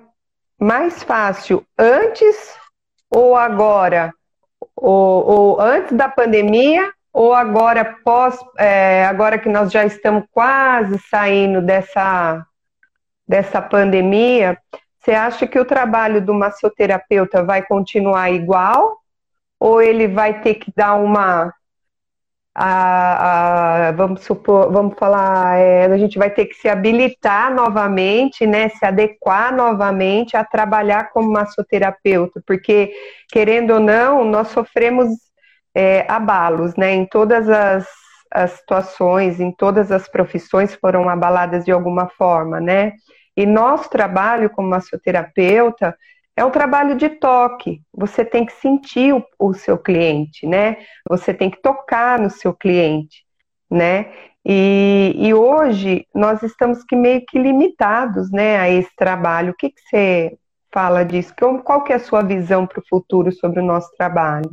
[0.61, 2.55] mais fácil antes
[3.11, 4.13] ou agora?
[4.77, 10.99] Ou, ou antes da pandemia ou agora pós, é, agora que nós já estamos quase
[11.11, 12.45] saindo dessa,
[13.27, 14.57] dessa pandemia,
[15.01, 18.99] você acha que o trabalho do massoterapeuta vai continuar igual
[19.59, 21.53] ou ele vai ter que dar uma
[22.61, 28.45] a, a, vamos supor, vamos falar, é, a gente vai ter que se habilitar novamente,
[28.49, 32.93] né, se adequar novamente a trabalhar como massoterapeuta, porque
[33.31, 35.09] querendo ou não, nós sofremos
[35.73, 37.87] é, abalos, né, em todas as,
[38.33, 42.95] as situações, em todas as profissões foram abaladas de alguma forma, né,
[43.37, 45.97] e nosso trabalho como massoterapeuta
[46.39, 47.83] é um trabalho de toque.
[47.93, 50.77] Você tem que sentir o, o, seu cliente, né?
[51.09, 53.25] Você tem que tocar no seu cliente,
[53.69, 54.13] né?
[54.45, 59.51] E, e hoje nós estamos que meio que limitados, né, a esse trabalho.
[59.51, 60.39] O que, que você
[60.73, 61.35] fala disso?
[61.65, 64.51] Qual que é a sua visão para o futuro sobre o nosso trabalho?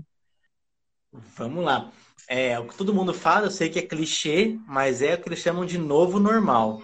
[1.37, 1.91] Vamos lá.
[2.27, 5.29] É, o que todo mundo fala, eu sei que é clichê, mas é o que
[5.29, 6.81] eles chamam de novo normal.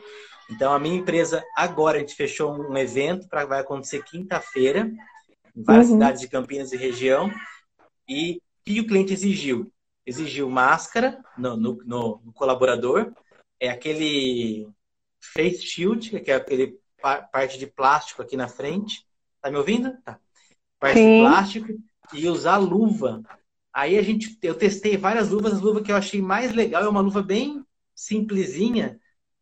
[0.52, 4.92] Então, a minha empresa, agora, a gente fechou um evento para vai acontecer quinta-feira,
[5.56, 5.94] em várias uhum.
[5.94, 7.32] cidades de Campinas e região.
[8.08, 9.72] E o que o cliente exigiu?
[10.06, 13.14] Exigiu máscara no, no, no, no colaborador,
[13.60, 14.68] é aquele
[15.34, 16.78] face shield, que é aquele
[17.32, 19.06] parte de plástico aqui na frente.
[19.42, 19.96] Tá me ouvindo?
[20.04, 20.20] Tá.
[20.80, 21.16] Parte Sim.
[21.16, 21.68] de plástico
[22.14, 23.24] e usar luva.
[23.74, 26.90] Aí a gente, eu testei várias luvas, a luva que eu achei mais legal é
[26.90, 27.64] uma luva bem
[27.96, 29.00] simplesinha,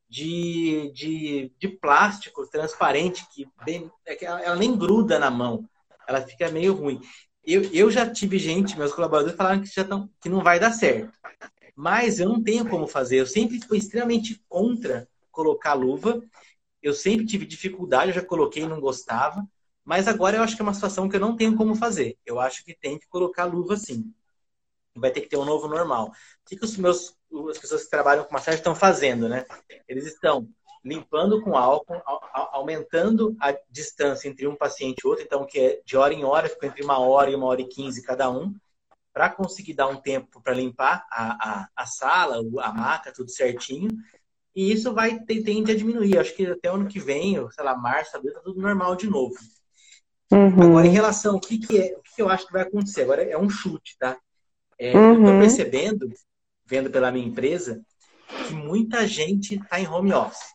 [0.10, 5.70] de, de, de plástico transparente, que bem, é ela, nem gruda na mão,
[6.08, 7.00] ela fica meio ruim.
[7.46, 10.72] Eu, eu já tive gente, meus colaboradores falaram que, já tão, que não vai dar
[10.72, 11.14] certo.
[11.76, 13.18] Mas eu não tenho como fazer.
[13.18, 16.22] Eu sempre fui extremamente contra colocar luva.
[16.82, 19.48] Eu sempre tive dificuldade, eu já coloquei e não gostava.
[19.86, 22.18] Mas agora eu acho que é uma situação que eu não tenho como fazer.
[22.26, 24.14] Eu acho que tem que colocar luva sim.
[24.96, 26.08] Vai ter que ter um novo normal.
[26.08, 27.16] O que, que os meus
[27.50, 29.46] as pessoas que trabalham com massagem estão fazendo, né?
[29.88, 30.48] Eles estão
[30.84, 32.02] limpando com álcool,
[32.34, 36.50] aumentando a distância entre um paciente e outro, então que é de hora em hora,
[36.50, 38.56] fica entre uma hora e uma hora e quinze cada um,
[39.14, 43.90] para conseguir dar um tempo para limpar a, a, a, sala, a maca, tudo certinho.
[44.56, 46.18] E isso vai tende a diminuir.
[46.18, 49.10] Acho que até o ano que vem, sei lá, março, abril, tá tudo normal de
[49.10, 49.36] novo.
[50.32, 50.62] Uhum.
[50.62, 53.24] Agora, em relação ao que, que é, o que eu acho que vai acontecer, agora
[53.24, 54.18] é um chute, tá?
[54.78, 55.26] É, uhum.
[55.26, 56.10] Eu tô percebendo
[56.70, 57.82] vendo pela minha empresa,
[58.48, 60.54] que muita gente está em home office.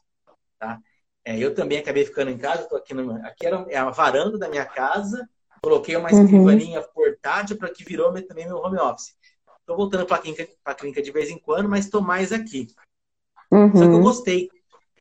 [0.58, 0.78] Tá?
[1.24, 4.38] É, eu também acabei ficando em casa, estou aqui, no, aqui era, é a varanda
[4.38, 5.28] da minha casa,
[5.60, 6.22] coloquei uma uhum.
[6.22, 6.86] escrivaninha uhum.
[6.94, 9.16] portátil para que virou também meu home office.
[9.60, 10.46] Estou voltando para a clínica,
[10.76, 12.68] clínica, de vez em quando, mas estou mais aqui.
[13.50, 13.72] Uhum.
[13.72, 14.02] Só que eu uhum.
[14.02, 14.50] gostei.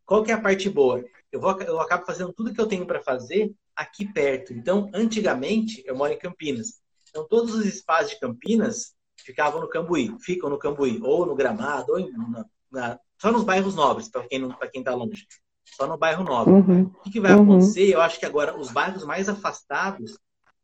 [0.05, 1.03] Qual que é a parte boa?
[1.31, 4.53] Eu, vou, eu acabo fazendo tudo que eu tenho para fazer aqui perto.
[4.53, 6.81] Então, antigamente, eu moro em Campinas.
[7.09, 11.91] Então, todos os espaços de Campinas, ficavam no Cambuí, ficam no Cambuí, ou no Gramado,
[11.91, 15.27] ou em, na, na, só nos bairros nobres, para quem para quem está longe.
[15.65, 16.53] Só no bairro nobre.
[16.53, 16.83] Uhum.
[16.83, 17.43] O que, que vai uhum.
[17.43, 17.89] acontecer?
[17.89, 20.17] Eu acho que agora os bairros mais afastados,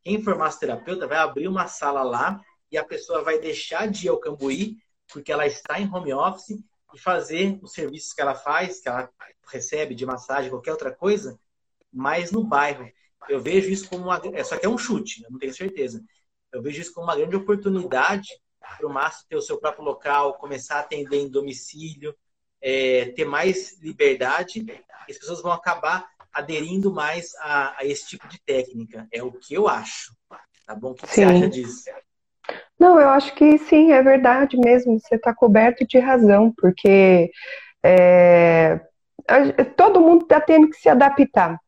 [0.04, 2.40] quem for massoterapeuta vai abrir uma sala lá
[2.72, 4.78] e a pessoa vai deixar de ir ao Cambuí,
[5.12, 9.10] porque ela está em home office, e fazer os serviços que ela faz, que ela
[9.52, 11.40] recebe de massagem, qualquer outra coisa,
[11.92, 12.90] mas no bairro.
[13.28, 14.22] Eu vejo isso como uma.
[14.34, 16.04] É, só que é um chute, eu não tenho certeza.
[16.52, 20.36] Eu vejo isso como uma grande oportunidade para o Márcio ter o seu próprio local,
[20.36, 22.16] começar a atender em domicílio,
[22.62, 24.66] é, ter mais liberdade,
[25.10, 29.08] as pessoas vão acabar aderindo mais a, a, esse tipo de técnica.
[29.12, 30.14] É o que eu acho.
[30.66, 30.92] Tá bom?
[30.92, 31.22] O que sim.
[31.22, 31.84] você acha disso?
[32.80, 35.00] Não, eu acho que sim, é verdade mesmo.
[35.00, 37.32] Você está coberto de razão, porque
[37.84, 38.80] é,
[39.76, 41.60] todo mundo está tendo que se adaptar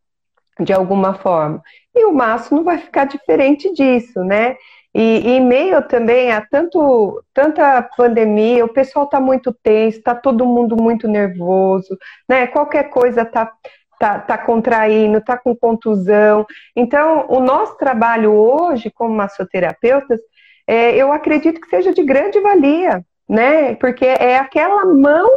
[0.59, 1.61] de alguma forma.
[1.95, 4.55] E o Márcio não vai ficar diferente disso, né?
[4.93, 10.45] E, em meio também a tanto, tanta pandemia, o pessoal está muito tenso, está todo
[10.45, 12.47] mundo muito nervoso, né?
[12.47, 13.51] Qualquer coisa está
[13.99, 16.45] tá, tá contraindo, está com contusão.
[16.75, 20.19] Então, o nosso trabalho hoje, como massoterapeutas,
[20.67, 23.75] é, eu acredito que seja de grande valia, né?
[23.75, 25.29] Porque é aquela mão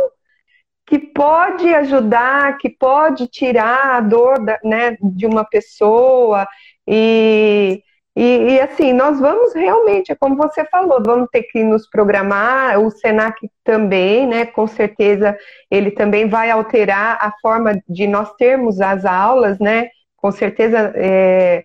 [0.87, 6.47] que pode ajudar, que pode tirar a dor da, né, de uma pessoa
[6.87, 7.83] e
[8.16, 12.79] E, e, assim, nós vamos realmente, é como você falou, vamos ter que nos programar,
[12.79, 14.47] o Senac também, né?
[14.47, 15.37] Com certeza
[15.68, 19.88] ele também vai alterar a forma de nós termos as aulas, né?
[20.16, 21.64] Com certeza é,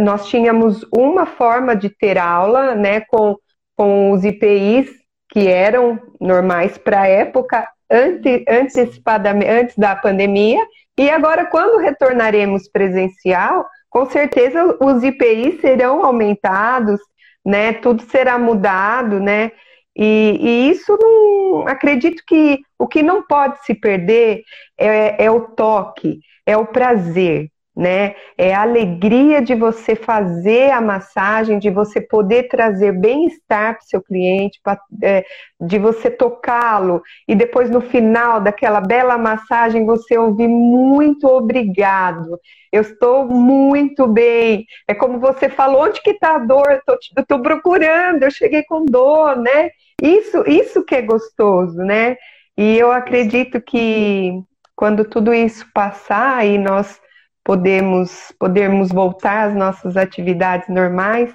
[0.00, 3.00] nós tínhamos uma forma de ter aula, né?
[3.02, 3.36] Com,
[3.76, 4.90] com os IPIs
[5.30, 10.60] que eram normais para a época, ante, antecipadamente, antes da pandemia,
[10.98, 17.00] e agora, quando retornaremos presencial, com certeza os IPIs serão aumentados,
[17.44, 17.72] né?
[17.72, 19.52] Tudo será mudado, né?
[19.96, 24.42] E, e, isso não acredito que o que não pode se perder
[24.76, 28.16] é, é o toque, é o prazer, né?
[28.36, 33.88] É a alegria de você fazer a massagem, de você poder trazer bem-estar para o
[33.88, 35.24] seu cliente, pra, é,
[35.60, 42.40] de você tocá-lo e depois no final daquela bela massagem você ouvir muito obrigado.
[42.72, 44.66] Eu estou muito bem.
[44.88, 46.82] É como você falou, onde que está a dor?
[46.84, 49.70] Eu estou procurando, eu cheguei com dor, né?
[50.02, 52.16] Isso, isso que é gostoso, né?
[52.56, 54.32] E eu acredito que
[54.74, 57.00] quando tudo isso passar e nós
[57.48, 61.34] podemos, podermos voltar às nossas atividades normais,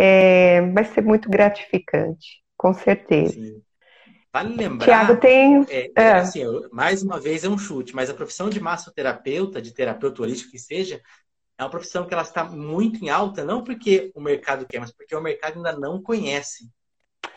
[0.00, 3.34] é, vai ser muito gratificante, com certeza.
[3.34, 3.62] Sim.
[4.32, 4.86] Vale lembrar.
[4.86, 5.66] Tiago, tem.
[5.68, 6.12] É, é.
[6.12, 6.40] Assim,
[6.72, 10.58] mais uma vez é um chute, mas a profissão de massoterapeuta, de terapeuta holístico que
[10.58, 10.98] seja,
[11.58, 14.92] é uma profissão que ela está muito em alta, não porque o mercado quer, mas
[14.92, 16.70] porque o mercado ainda não conhece.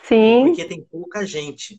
[0.02, 0.46] Sim.
[0.46, 1.78] Porque tem pouca gente.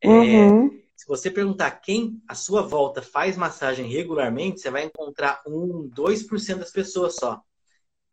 [0.00, 0.66] É, uhum.
[0.66, 5.90] É, se você perguntar quem à sua volta faz massagem regularmente, você vai encontrar 1,
[5.90, 7.42] 2% das pessoas só.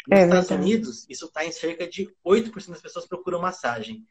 [0.06, 4.04] Nos é Estados Unidos, isso está em cerca de 8% das pessoas procuram massagem.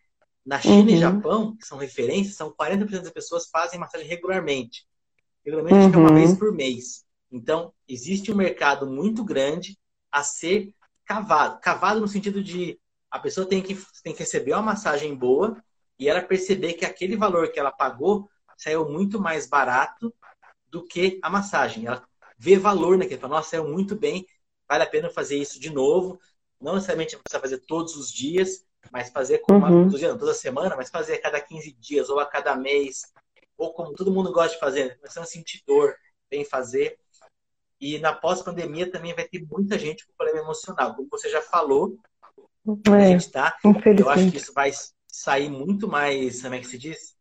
[0.45, 0.97] Na China uhum.
[0.97, 4.87] e Japão, que são referências, são 40% das pessoas fazem massagem regularmente.
[5.45, 6.07] Regularmente, uhum.
[6.07, 7.05] é uma vez por mês.
[7.31, 9.79] Então, existe um mercado muito grande
[10.11, 11.61] a ser cavado.
[11.61, 12.81] Cavado no sentido de
[13.11, 15.63] a pessoa tem que, tem que receber uma massagem boa
[15.99, 18.29] e ela perceber que aquele valor que ela pagou
[18.63, 20.15] saiu muito mais barato
[20.69, 21.87] do que a massagem.
[21.87, 22.07] Ela
[22.39, 24.27] vê valor naquilo, fala, nossa, saiu muito bem,
[24.69, 26.19] vale a pena fazer isso de novo.
[26.61, 29.91] Não necessariamente precisa fazer todos os dias, mas fazer com uma, uhum.
[29.91, 33.13] toda semana, mas fazer a cada 15 dias ou a cada mês,
[33.57, 35.95] ou como todo mundo gosta de fazer, você não sentir dor,
[36.31, 36.99] vem fazer.
[37.81, 41.99] E na pós-pandemia também vai ter muita gente com problema emocional, como você já falou.
[42.87, 43.57] É, a gente tá,
[43.99, 44.71] eu acho que isso vai
[45.09, 47.17] sair muito mais, como é que se diz?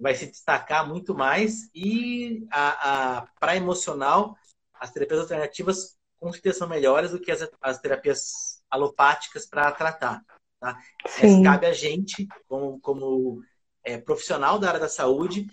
[0.00, 4.36] Vai se destacar muito mais e a, a para emocional
[4.74, 10.22] as terapias alternativas com certeza são melhores do que as, as terapias alopáticas para tratar.
[10.58, 10.78] Tá?
[11.04, 13.42] Mas cabe a gente, como, como
[13.82, 15.46] é, profissional da área da saúde,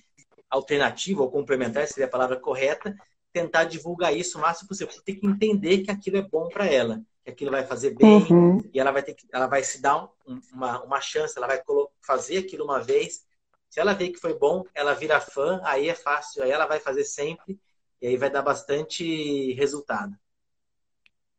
[0.49, 2.95] alternativa ou complementar, seria a palavra correta,
[3.31, 4.91] tentar divulgar isso o máximo possível.
[4.93, 8.25] Você tem que entender que aquilo é bom para ela, que aquilo vai fazer bem
[8.29, 8.61] uhum.
[8.73, 11.61] e ela vai ter que, ela vai se dar um, uma, uma chance, ela vai
[12.01, 13.25] fazer aquilo uma vez
[13.69, 16.79] se ela vê que foi bom, ela vira fã, aí é fácil, aí ela vai
[16.79, 17.59] fazer sempre
[18.01, 20.13] e aí vai dar bastante resultado.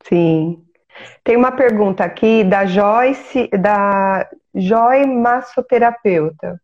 [0.09, 0.65] Sim.
[1.23, 6.61] Tem uma pergunta aqui da Joyce, da Joy Massoterapeuta.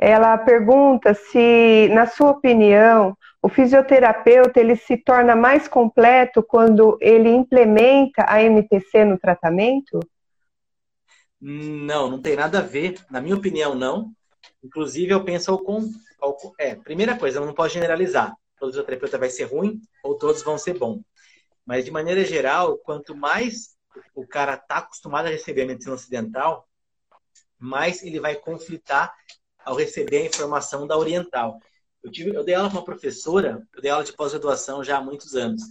[0.00, 7.28] Ela pergunta se, na sua opinião, o fisioterapeuta ele se torna mais completo quando ele
[7.28, 10.00] implementa a MTC no tratamento?
[11.40, 12.96] Não, não tem nada a ver.
[13.10, 14.12] Na minha opinião, não.
[14.62, 18.34] Inclusive, eu penso ao, com, ao é, primeira coisa, eu não posso generalizar.
[18.58, 21.02] Todo fisioterapeuta vai ser ruim ou todos vão ser bom.
[21.64, 23.76] Mas de maneira geral, quanto mais
[24.14, 26.68] o cara está acostumado a receber a medicina ocidental,
[27.58, 29.14] mais ele vai conflitar
[29.64, 31.58] ao receber a informação da oriental.
[32.02, 35.00] Eu, tive, eu dei aula com uma professora, eu dei aula de pós-graduação já há
[35.02, 35.62] muitos anos.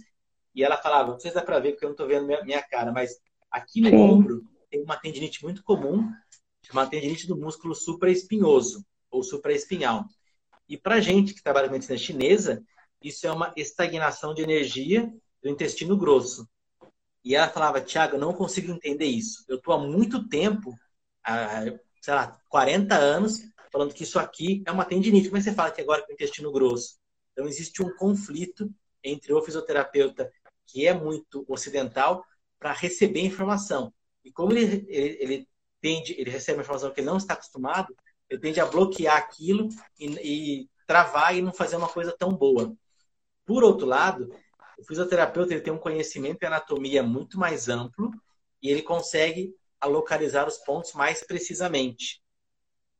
[0.54, 2.42] E ela falava, não sei se dá para ver porque eu não estou vendo minha,
[2.44, 6.08] minha, cara, mas aqui no ombro tem uma tendinite muito comum
[6.70, 10.04] chamada tendinite do músculo supraespinhoso ou supraespinhal.
[10.68, 12.62] E para gente que trabalha com medicina chinesa,
[13.02, 16.48] isso é uma estagnação de energia do intestino grosso.
[17.24, 19.44] E ela falava, Tiago, eu não consigo entender isso.
[19.48, 20.74] Eu estou há muito tempo,
[21.24, 21.64] há,
[22.00, 23.40] sei lá, 40 anos,
[23.72, 25.28] falando que isso aqui é uma tendinite.
[25.28, 26.98] Como é que você fala que agora com o intestino grosso?
[27.32, 28.70] Então, existe um conflito
[29.02, 30.30] entre o fisioterapeuta,
[30.66, 32.24] que é muito ocidental,
[32.58, 33.92] para receber informação.
[34.24, 35.48] E como ele, ele, ele
[35.80, 37.94] tende, ele recebe uma informação que ele não está acostumado,
[38.28, 39.68] ele tende a bloquear aquilo
[39.98, 42.74] e, e travar e não fazer uma coisa tão boa.
[43.44, 44.32] Por outro lado,
[44.78, 48.10] o fisioterapeuta ele tem um conhecimento em anatomia muito mais amplo
[48.62, 49.54] e ele consegue
[49.84, 52.22] localizar os pontos mais precisamente.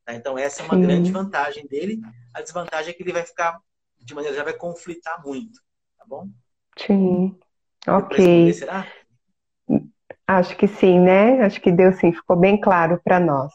[0.05, 0.15] Tá?
[0.15, 0.83] Então, essa é uma Sim.
[0.83, 2.01] grande vantagem dele.
[2.35, 3.61] A desvantagem é que ele vai ficar,
[3.99, 5.61] de maneira já vai conflitar muito.
[5.99, 6.29] Tá bom?
[6.77, 7.39] Sim.
[7.87, 8.53] Ok.
[8.55, 8.87] Será?
[10.31, 11.43] Acho que sim, né?
[11.43, 13.53] Acho que deu sim, ficou bem claro para nós.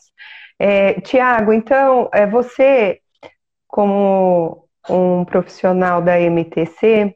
[0.59, 2.99] É, Tiago, então, é, você,
[3.65, 7.15] como um profissional da MTC,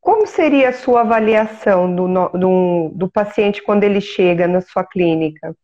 [0.00, 5.54] como seria a sua avaliação do, do, do paciente quando ele chega na sua clínica?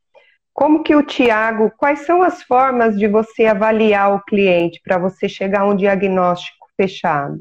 [0.53, 5.31] Como que o Tiago, quais são as formas de você avaliar o cliente para você
[5.31, 7.39] chegar a um diagnóstico fechado?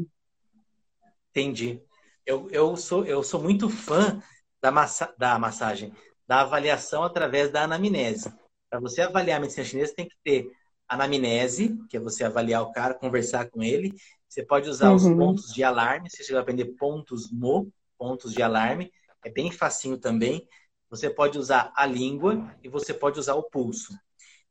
[1.32, 1.82] Entendi.
[2.26, 4.22] Eu, eu, sou, eu sou muito fã
[4.64, 5.91] da, massa, da massagem,
[6.26, 8.34] da avaliação através da anamnese.
[8.70, 10.49] Para você avaliar a medicina chinesa, tem que ter
[10.88, 13.93] anamnese, que é você avaliar o cara, conversar com ele.
[14.28, 14.95] Você pode usar uhum.
[14.95, 18.89] os pontos de alarme, você vai aprender pontos mo, pontos de alarme,
[19.26, 20.47] é bem facinho também.
[20.89, 23.93] Você pode usar a língua e você pode usar o pulso.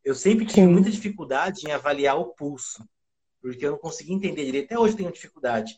[0.05, 2.87] Eu sempre tive muita dificuldade em avaliar o pulso,
[3.41, 4.67] porque eu não conseguia entender direito.
[4.67, 5.75] Até hoje tenho dificuldade.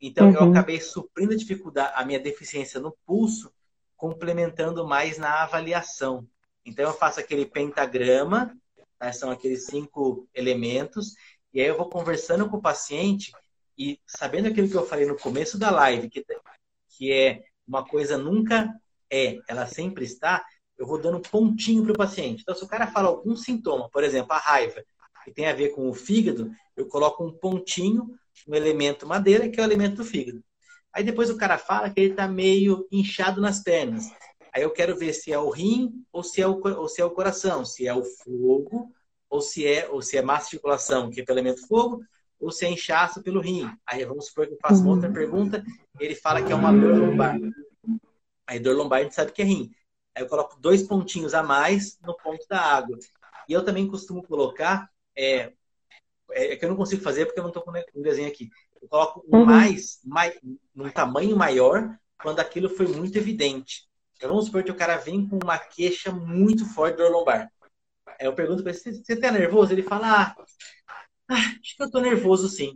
[0.00, 0.34] Então, uhum.
[0.34, 3.50] eu acabei suprindo a dificuldade, a minha deficiência no pulso,
[3.96, 6.26] complementando mais na avaliação.
[6.64, 8.56] Então, eu faço aquele pentagrama,
[9.00, 11.14] né, são aqueles cinco elementos,
[11.52, 13.32] e aí eu vou conversando com o paciente
[13.78, 16.24] e sabendo aquilo que eu falei no começo da live, que,
[16.88, 18.74] que é uma coisa nunca
[19.10, 20.44] é, ela sempre está,
[20.78, 22.42] eu vou dando pontinho para o paciente.
[22.42, 24.84] Então, se o cara fala algum sintoma, por exemplo, a raiva,
[25.24, 28.14] que tem a ver com o fígado, eu coloco um pontinho
[28.46, 30.42] no elemento madeira, que é o elemento do fígado.
[30.96, 34.10] Aí depois o cara fala que ele está meio inchado nas pernas.
[34.50, 37.04] Aí eu quero ver se é o rim ou se é o, ou se é
[37.04, 38.90] o coração, se é o fogo
[39.28, 42.02] ou se é ou se é má circulação, que é pelo elemento fogo,
[42.40, 43.70] ou se é inchaço pelo rim.
[43.86, 45.62] Aí vamos supor que eu faço uma outra pergunta,
[46.00, 47.36] ele fala que é uma dor lombar.
[48.46, 49.70] Aí dor lombar a gente sabe que é rim.
[50.14, 52.96] Aí eu coloco dois pontinhos a mais no ponto da água.
[53.46, 55.52] E eu também costumo colocar, é,
[56.30, 58.48] é que eu não consigo fazer porque eu não estou com um desenho aqui.
[58.80, 59.44] Eu coloco um uhum.
[59.46, 60.38] mais, mais,
[60.74, 63.86] num tamanho maior quando aquilo foi muito evidente.
[64.16, 67.50] Então vamos supor que o cara vem com uma queixa muito forte dor lombar.
[68.18, 69.72] Aí eu pergunto para ele, você tá nervoso?
[69.72, 70.36] Ele fala, ah,
[71.28, 72.74] ah, acho que eu tô nervoso sim.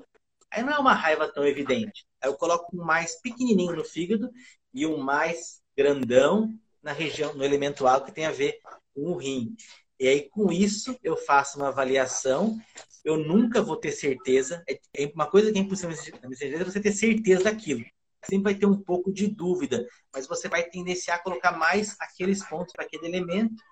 [0.51, 2.05] Aí não é uma raiva tão evidente.
[2.21, 4.31] Aí eu coloco um mais pequenininho no fígado
[4.75, 8.59] e um mais grandão na região, no elemento água que tem a ver
[8.95, 9.55] com o rim.
[10.01, 12.59] E aí, com isso, eu faço uma avaliação.
[13.05, 14.65] Eu nunca vou ter certeza.
[14.67, 17.85] É, é uma coisa que é impossível na medicina é você ter certeza daquilo.
[18.25, 22.43] Sempre vai ter um pouco de dúvida, mas você vai tendenciar a colocar mais aqueles
[22.43, 23.63] pontos para aquele elemento.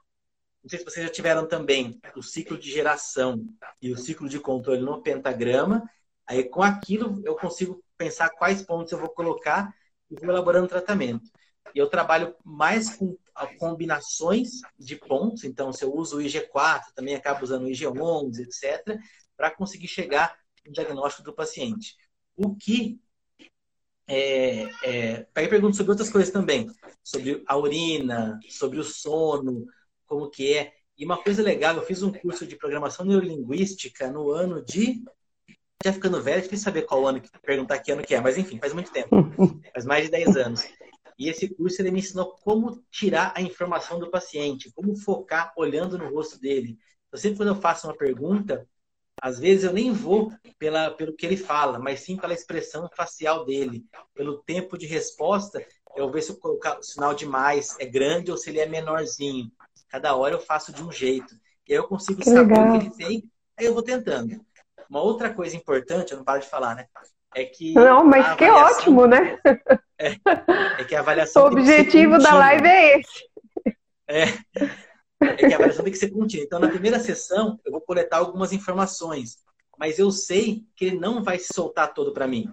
[0.62, 3.46] Não sei se vocês já tiveram também o ciclo de geração
[3.80, 5.82] e o ciclo de controle no pentagrama.
[6.26, 9.72] Aí, com aquilo, eu consigo pensar quais pontos eu vou colocar
[10.10, 11.30] e vou elaborando o tratamento.
[11.74, 13.16] E eu trabalho mais com
[13.46, 18.98] combinações de pontos, então se eu uso o IG4, também acabo usando o IG11, etc.,
[19.36, 20.36] para conseguir chegar
[20.66, 21.96] no diagnóstico do paciente.
[22.36, 23.00] O que
[24.06, 26.70] é, é, aí pergunto sobre outras coisas também,
[27.04, 29.66] sobre a urina, sobre o sono,
[30.06, 30.72] como que é.
[30.96, 35.04] E uma coisa legal, eu fiz um curso de programação neurolinguística no ano de
[35.84, 38.72] já ficando velho, difícil saber qual ano, perguntar que ano que é, mas enfim, faz
[38.72, 39.10] muito tempo.
[39.72, 40.64] Faz mais de 10 anos.
[41.18, 45.98] E esse curso ele me ensinou como tirar a informação do paciente, como focar olhando
[45.98, 46.78] no rosto dele.
[47.10, 48.68] Eu sempre quando eu faço uma pergunta,
[49.20, 53.44] às vezes eu nem vou pela, pelo que ele fala, mas sim pela expressão facial
[53.44, 55.64] dele, pelo tempo de resposta.
[55.96, 59.50] Eu vejo se colocar o sinal de mais é grande ou se ele é menorzinho.
[59.88, 61.34] Cada hora eu faço de um jeito.
[61.66, 62.76] E aí eu consigo que saber legal.
[62.76, 64.40] o que ele tem, aí eu vou tentando.
[64.88, 66.86] Uma outra coisa importante, eu não paro de falar, né?
[67.34, 67.74] É que.
[67.74, 69.38] Não, mas que ótimo, né?
[69.98, 70.16] É,
[70.80, 71.42] é que a avaliação.
[71.42, 73.28] o objetivo da live é esse.
[74.06, 74.22] É,
[75.20, 76.44] é que a avaliação tem que ser contínua.
[76.44, 79.38] Então, na primeira sessão, eu vou coletar algumas informações,
[79.78, 82.48] mas eu sei que ele não vai se soltar todo para mim.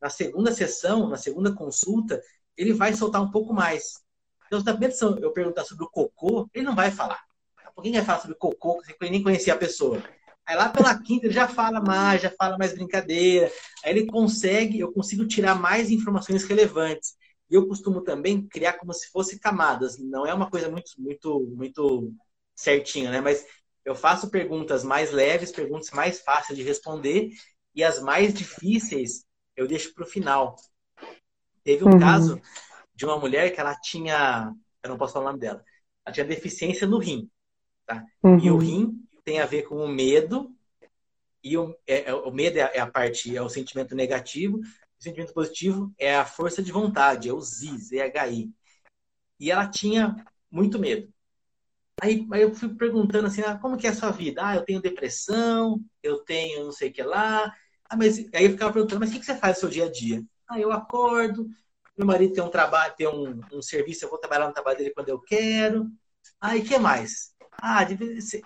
[0.00, 2.20] Na segunda sessão, na segunda consulta,
[2.56, 4.00] ele vai soltar um pouco mais.
[4.46, 7.20] Então, na primeira sessão eu perguntar sobre o cocô, ele não vai falar.
[7.76, 10.02] Alguém vai falar sobre cocô, que nem conhecia a pessoa.
[10.46, 13.50] Aí lá pela quinta ele já fala mais, já fala mais brincadeira.
[13.84, 17.16] Aí ele consegue, eu consigo tirar mais informações relevantes.
[17.50, 19.98] E eu costumo também criar como se fosse camadas.
[19.98, 22.12] Não é uma coisa muito, muito, muito
[22.54, 23.20] certinha, né?
[23.20, 23.44] Mas
[23.84, 27.30] eu faço perguntas mais leves, perguntas mais fáceis de responder
[27.74, 29.24] e as mais difíceis
[29.56, 30.56] eu deixo para o final.
[31.62, 31.98] Teve um uhum.
[31.98, 32.40] caso
[32.94, 35.64] de uma mulher que ela tinha, eu não posso falar o nome dela,
[36.04, 37.30] ela tinha deficiência no rim,
[37.86, 38.04] tá?
[38.22, 38.38] Uhum.
[38.38, 40.54] E o rim tem a ver com o medo,
[41.42, 45.02] e o, é, é, o medo é, é a parte, é o sentimento negativo, o
[45.02, 48.52] sentimento positivo é a força de vontade, é o ZI, ZHI.
[49.40, 50.14] E ela tinha
[50.48, 51.12] muito medo.
[52.00, 54.42] Aí, aí eu fui perguntando assim, ah, como que é a sua vida?
[54.46, 57.52] Ah, eu tenho depressão, eu tenho não sei o que lá.
[57.90, 59.90] Ah, mas aí eu ficava perguntando, mas o que, você faz no seu dia a
[59.90, 60.24] dia?
[60.48, 61.48] Ah, eu acordo,
[61.98, 64.94] meu marido tem um trabalho, tem um, um serviço, eu vou trabalhar no trabalho dele
[64.94, 65.90] quando eu quero.
[66.40, 67.35] Ah, e que mais?
[67.60, 67.82] Ah,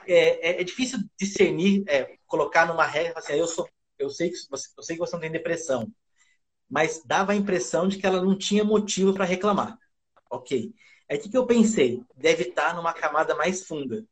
[0.06, 4.30] é, é, é difícil discernir, é, colocar numa regra, assim, ah, eu sou, eu sei
[4.30, 5.92] que você, eu sei que você não tem depressão,
[6.68, 9.78] mas dava a impressão de que ela não tinha motivo para reclamar.
[10.30, 10.72] Ok.
[11.08, 12.02] Aí o que, que eu pensei?
[12.16, 14.04] Deve estar numa camada mais funda.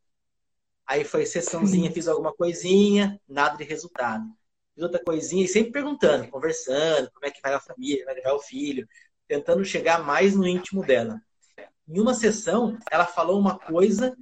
[0.86, 4.24] Aí foi sessãozinha, fiz alguma coisinha, nada de resultado.
[4.74, 8.14] Fiz outra coisinha e sempre perguntando, conversando, como é que vai a família, como é
[8.14, 8.88] que vai o filho,
[9.28, 11.20] tentando chegar mais no íntimo dela.
[11.86, 14.16] Em uma sessão, ela falou uma coisa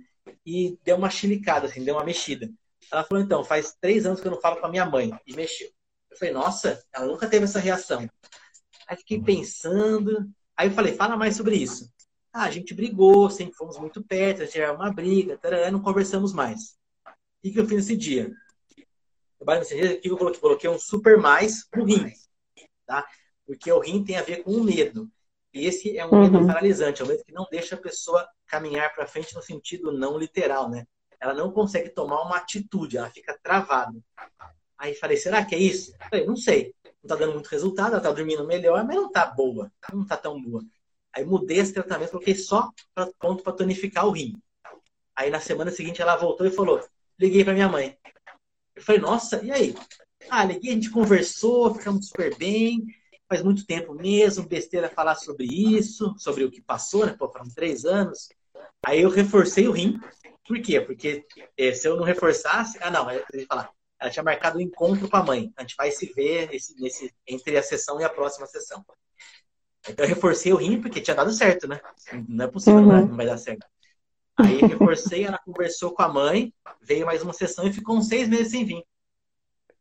[0.44, 2.50] e deu uma chilicada, assim, deu uma mexida.
[2.90, 5.12] Ela falou, então, faz três anos que eu não falo com a minha mãe.
[5.26, 5.68] E mexeu.
[6.10, 8.08] Eu falei, nossa, ela nunca teve essa reação.
[8.88, 10.30] Aí fiquei pensando.
[10.56, 11.90] Aí eu falei, fala mais sobre isso.
[12.32, 15.80] Ah, a gente brigou, sempre fomos muito perto, a gente era uma briga, tarará, não
[15.80, 16.76] conversamos mais.
[17.42, 18.30] O que eu fiz nesse dia?
[19.40, 19.44] O
[20.00, 20.40] que eu coloquei?
[20.40, 22.12] Coloquei um super mais no rim,
[22.84, 23.06] tá?
[23.46, 25.10] Porque o rim tem a ver com o medo.
[25.56, 26.46] E esse é um medo uhum.
[26.46, 30.18] paralisante, é um medo que não deixa a pessoa caminhar para frente no sentido não
[30.18, 30.86] literal, né?
[31.18, 33.98] Ela não consegue tomar uma atitude, ela fica travada.
[34.76, 35.94] Aí falei, será que é isso?
[36.10, 36.74] Falei, não sei.
[37.02, 39.72] Não tá dando muito resultado, ela tá dormindo melhor, mas não tá boa.
[39.90, 40.62] Não tá tão boa.
[41.10, 44.34] Aí mudei esse tratamento, coloquei só pra, ponto para tonificar o rim.
[45.16, 46.86] Aí na semana seguinte ela voltou e falou:
[47.18, 47.96] liguei para minha mãe.
[48.74, 49.74] Eu falei, nossa, e aí?
[50.28, 52.84] Ah, liguei, a gente conversou, ficamos super bem.
[53.28, 57.14] Faz muito tempo mesmo, besteira falar sobre isso, sobre o que passou, né?
[57.18, 58.28] Pô, foram três anos.
[58.86, 59.98] Aí eu reforcei o rim.
[60.46, 60.80] Por quê?
[60.80, 62.78] Porque eh, se eu não reforçasse.
[62.80, 63.70] Ah, não, eu ia falar.
[63.98, 65.52] Ela tinha marcado um encontro com a mãe.
[65.56, 68.84] A gente vai se ver nesse, nesse, entre a sessão e a próxima sessão.
[69.88, 71.80] Então eu reforcei o rim porque tinha dado certo, né?
[72.28, 73.06] Não é possível, uhum.
[73.06, 73.66] não vai dar certo.
[74.36, 76.52] Aí reforcei, ela conversou com a mãe,
[76.82, 78.84] veio mais uma sessão e ficou uns seis meses sem vir.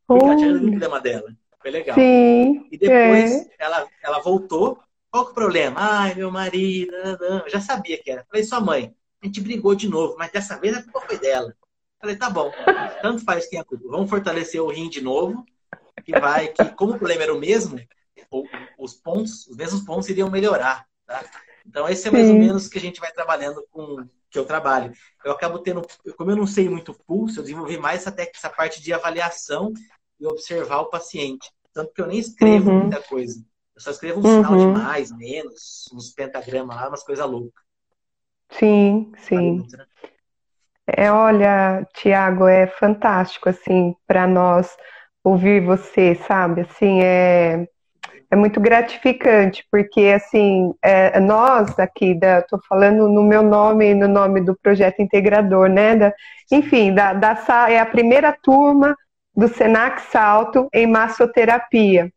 [0.08, 1.36] Porque ela tinha o problema dela.
[1.66, 1.95] Foi legal.
[1.95, 3.47] Sim, e depois é.
[3.57, 4.78] ela, ela voltou.
[5.09, 5.76] Qual que é o problema?
[5.80, 6.93] Ai, meu marido.
[6.93, 8.24] Eu já sabia que era.
[8.30, 11.55] Falei, sua mãe, a gente brigou de novo, mas dessa vez a culpa foi dela.
[11.99, 12.51] Falei, tá bom,
[13.01, 13.84] tanto faz quem é a culpa.
[13.88, 15.43] Vamos fortalecer o rim de novo,
[16.03, 17.80] que vai, que como o problema era o mesmo,
[18.78, 20.86] os pontos, os mesmos pontos iriam melhorar.
[21.07, 21.26] Tá?
[21.66, 22.34] Então, esse é mais Sim.
[22.34, 24.93] ou menos que a gente vai trabalhando com que eu trabalho.
[25.24, 25.82] Eu acabo tendo,
[26.16, 29.74] como eu não sei muito pulso, eu desenvolvi mais essa, essa parte de avaliação
[30.20, 31.49] e observar o paciente.
[31.74, 32.80] Tanto que eu nem escrevo uhum.
[32.82, 33.43] muita coisa.
[33.76, 34.43] Eu só escrevo um uhum.
[34.43, 37.63] sinal de mais, menos, uns pentagramas lá, umas coisas loucas.
[38.49, 39.66] Sim, sim.
[39.72, 39.86] Né?
[40.88, 44.78] É, olha, Tiago, é fantástico, assim, para nós
[45.24, 46.61] ouvir você, sabe?
[46.61, 47.68] Assim, é
[48.30, 54.07] é muito gratificante, porque assim, é, nós aqui, estou falando no meu nome e no
[54.07, 55.95] nome do projeto integrador, né?
[55.95, 56.13] Da,
[56.51, 57.38] enfim, da, da,
[57.70, 58.95] é a primeira turma
[59.36, 62.12] do Senac Salto em massoterapia.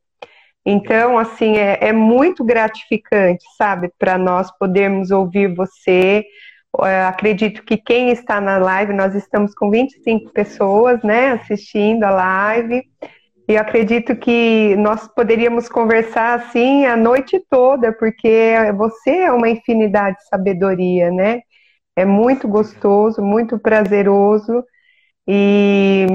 [0.65, 6.25] Então, assim, é, é muito gratificante, sabe, para nós podermos ouvir você.
[6.77, 12.11] Eu acredito que quem está na live, nós estamos com 25 pessoas, né, assistindo a
[12.11, 12.83] live.
[13.49, 20.19] E acredito que nós poderíamos conversar assim a noite toda, porque você é uma infinidade
[20.19, 21.41] de sabedoria, né?
[21.97, 24.63] É muito gostoso, muito prazeroso
[25.27, 26.07] e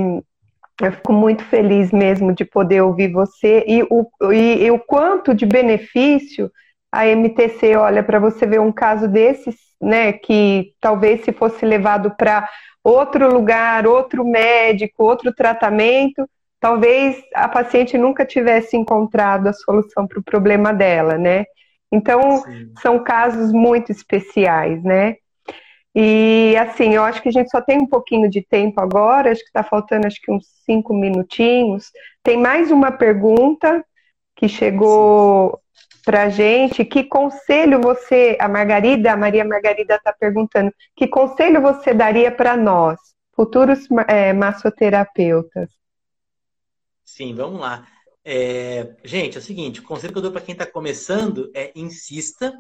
[0.82, 5.34] eu fico muito feliz mesmo de poder ouvir você e o, e, e o quanto
[5.34, 6.52] de benefício
[6.92, 10.14] a MTC olha para você ver um caso desses, né?
[10.14, 12.48] Que talvez se fosse levado para
[12.84, 16.28] outro lugar, outro médico, outro tratamento,
[16.60, 21.46] talvez a paciente nunca tivesse encontrado a solução para o problema dela, né?
[21.92, 22.72] Então, Sim.
[22.82, 25.16] são casos muito especiais, né?
[25.96, 29.42] E assim, eu acho que a gente só tem um pouquinho de tempo agora, acho
[29.42, 31.92] que está faltando acho que uns cinco minutinhos.
[32.24, 33.86] Tem mais uma pergunta
[34.36, 35.62] que chegou
[36.04, 36.84] para gente.
[36.84, 42.58] Que conselho você, a Margarida, a Maria Margarida está perguntando, que conselho você daria para
[42.58, 43.00] nós,
[43.36, 45.70] futuros é, massoterapeutas?
[47.04, 47.88] Sim, vamos lá.
[48.26, 51.72] É, gente, é o seguinte, o conselho que eu dou para quem está começando é
[51.76, 52.54] insista,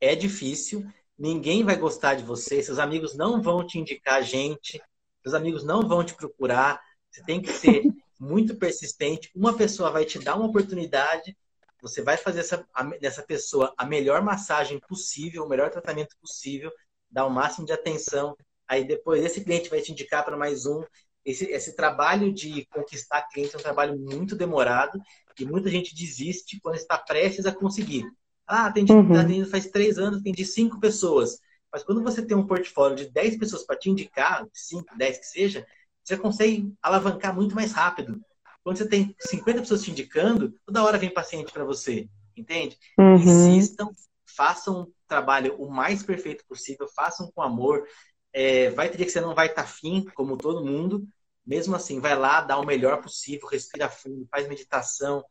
[0.00, 0.84] é difícil,
[1.18, 4.80] ninguém vai gostar de você, seus amigos não vão te indicar gente,
[5.22, 7.84] seus amigos não vão te procurar, você tem que ser
[8.18, 11.36] muito persistente, uma pessoa vai te dar uma oportunidade,
[11.80, 12.66] você vai fazer essa,
[13.00, 16.72] dessa pessoa a melhor massagem possível, o melhor tratamento possível,
[17.10, 18.36] dar o máximo de atenção,
[18.66, 20.82] aí depois esse cliente vai te indicar para mais um,
[21.24, 25.00] esse, esse trabalho de conquistar clientes é um trabalho muito demorado
[25.38, 28.04] e muita gente desiste quando está prestes a conseguir.
[28.46, 29.46] Ah, atendi, uhum.
[29.46, 31.38] faz três anos, atendi cinco pessoas.
[31.72, 35.26] Mas quando você tem um portfólio de 10 pessoas para te indicar, 5, 10 que
[35.26, 35.66] seja,
[36.04, 38.20] você consegue alavancar muito mais rápido.
[38.62, 42.08] Quando você tem 50 pessoas te indicando, toda hora vem paciente para você.
[42.36, 42.78] entende?
[42.98, 43.16] Uhum.
[43.16, 43.90] Insistam,
[44.24, 47.84] façam um trabalho o mais perfeito possível, façam com amor.
[48.32, 51.06] É, vai ter dia que você não vai estar tá afim, como todo mundo.
[51.46, 55.24] Mesmo assim, vai lá, dá o melhor possível, respira fundo, faz meditação,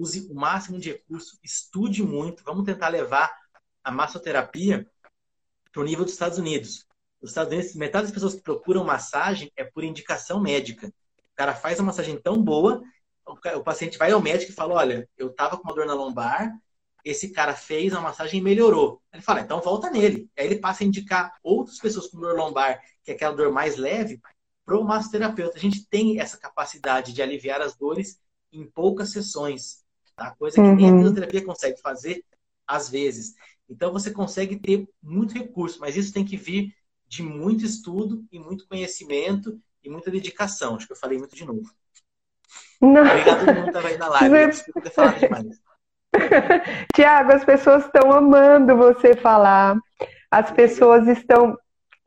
[0.00, 2.44] use o máximo de recurso, estude muito.
[2.44, 3.34] Vamos tentar levar
[3.82, 4.86] a massoterapia
[5.72, 6.86] para o nível dos Estados Unidos.
[7.20, 10.88] Nos Estados Unidos, metade das pessoas que procuram massagem é por indicação médica.
[10.88, 12.82] O cara faz uma massagem tão boa,
[13.26, 16.52] o paciente vai ao médico e fala: Olha, eu estava com uma dor na lombar,
[17.04, 19.02] esse cara fez a massagem e melhorou.
[19.12, 20.30] Ele fala: Então volta nele.
[20.36, 23.76] Aí ele passa a indicar outras pessoas com dor lombar, que é aquela dor mais
[23.76, 24.20] leve,
[24.64, 25.56] para o massoterapeuta.
[25.56, 28.20] A gente tem essa capacidade de aliviar as dores
[28.52, 29.85] em poucas sessões.
[30.16, 30.34] Tá?
[30.38, 30.74] Coisa que uhum.
[30.74, 30.98] nem a uhum.
[30.98, 32.24] fisioterapia consegue fazer
[32.66, 33.34] às vezes.
[33.68, 36.74] Então você consegue ter muito recurso, mas isso tem que vir
[37.06, 40.74] de muito estudo e muito conhecimento e muita dedicação.
[40.74, 41.70] Acho que eu falei muito de novo.
[42.80, 43.02] Não.
[43.02, 44.46] Obrigado a todo mundo que estava aí na live.
[44.48, 45.60] Desculpa ter falado demais.
[46.94, 49.76] Tiago, as pessoas estão amando você falar.
[50.30, 51.56] As pessoas estão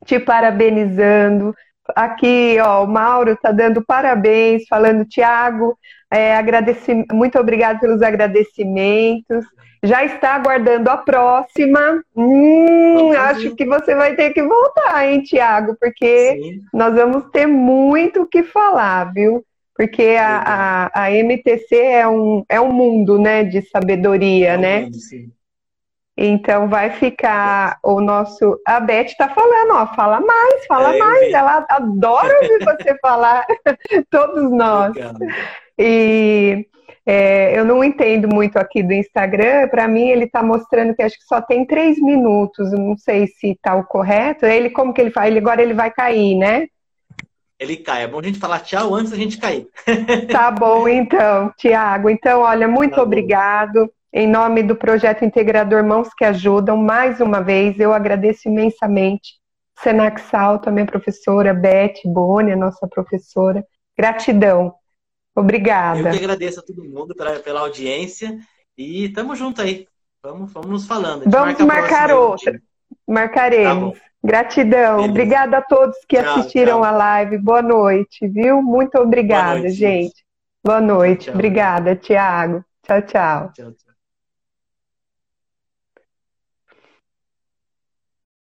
[0.04, 1.54] te parabenizando.
[1.96, 5.78] Aqui, ó, o Mauro está dando parabéns, falando, Tiago,
[6.10, 7.04] é, agradeci...
[7.12, 9.44] muito obrigado pelos agradecimentos.
[9.82, 12.02] Já está aguardando a próxima.
[12.14, 15.74] Hum, acho que você vai ter que voltar, hein, Tiago?
[15.80, 16.60] Porque Sim.
[16.74, 19.44] nós vamos ter muito o que falar, viu?
[19.74, 24.60] Porque a, a, a, MTC é um, é um mundo né, de sabedoria, é um
[24.60, 24.80] né?
[24.82, 25.32] Mundo, sim.
[26.22, 28.60] Então vai ficar o nosso.
[28.66, 31.32] A Beth está falando, ó, fala mais, fala é, mais.
[31.32, 33.46] Ela adora ouvir você falar,
[34.10, 34.92] todos nós.
[35.82, 36.66] E
[37.06, 39.66] é, eu não entendo muito aqui do Instagram.
[39.68, 42.70] Para mim, ele está mostrando que acho que só tem três minutos.
[42.72, 44.44] não sei se está o correto.
[44.44, 45.30] Ele como que ele faz?
[45.30, 46.66] Ele agora ele vai cair, né?
[47.58, 48.04] Ele cai.
[48.04, 49.66] É bom a gente falar tchau antes da gente cair.
[50.30, 52.10] Tá bom, então, Tiago.
[52.10, 53.90] Então, olha, muito tá obrigado.
[54.12, 59.40] Em nome do projeto Integrador Mãos que Ajudam, mais uma vez, eu agradeço imensamente.
[59.82, 63.64] A minha professora, Beth Boni, a nossa professora.
[63.96, 64.74] Gratidão.
[65.34, 66.08] Obrigada.
[66.08, 68.38] Eu que agradeço a todo mundo pela, pela audiência
[68.76, 69.86] e tamo junto aí.
[70.22, 71.24] Vamos, vamos nos falando.
[71.26, 72.60] Vamos marcar outra.
[73.06, 73.98] Marcaremos.
[73.98, 74.96] Tá Gratidão.
[74.96, 75.10] Beleza.
[75.10, 76.84] Obrigada a todos que tchau, assistiram tchau.
[76.84, 77.38] a live.
[77.38, 78.62] Boa noite, viu?
[78.62, 80.24] Muito obrigada, noite, gente.
[80.62, 81.24] Boa noite.
[81.24, 82.64] Tchau, Obrigada, Tiago.
[82.82, 83.52] Tchau, tchau.
[83.54, 83.89] tchau, tchau.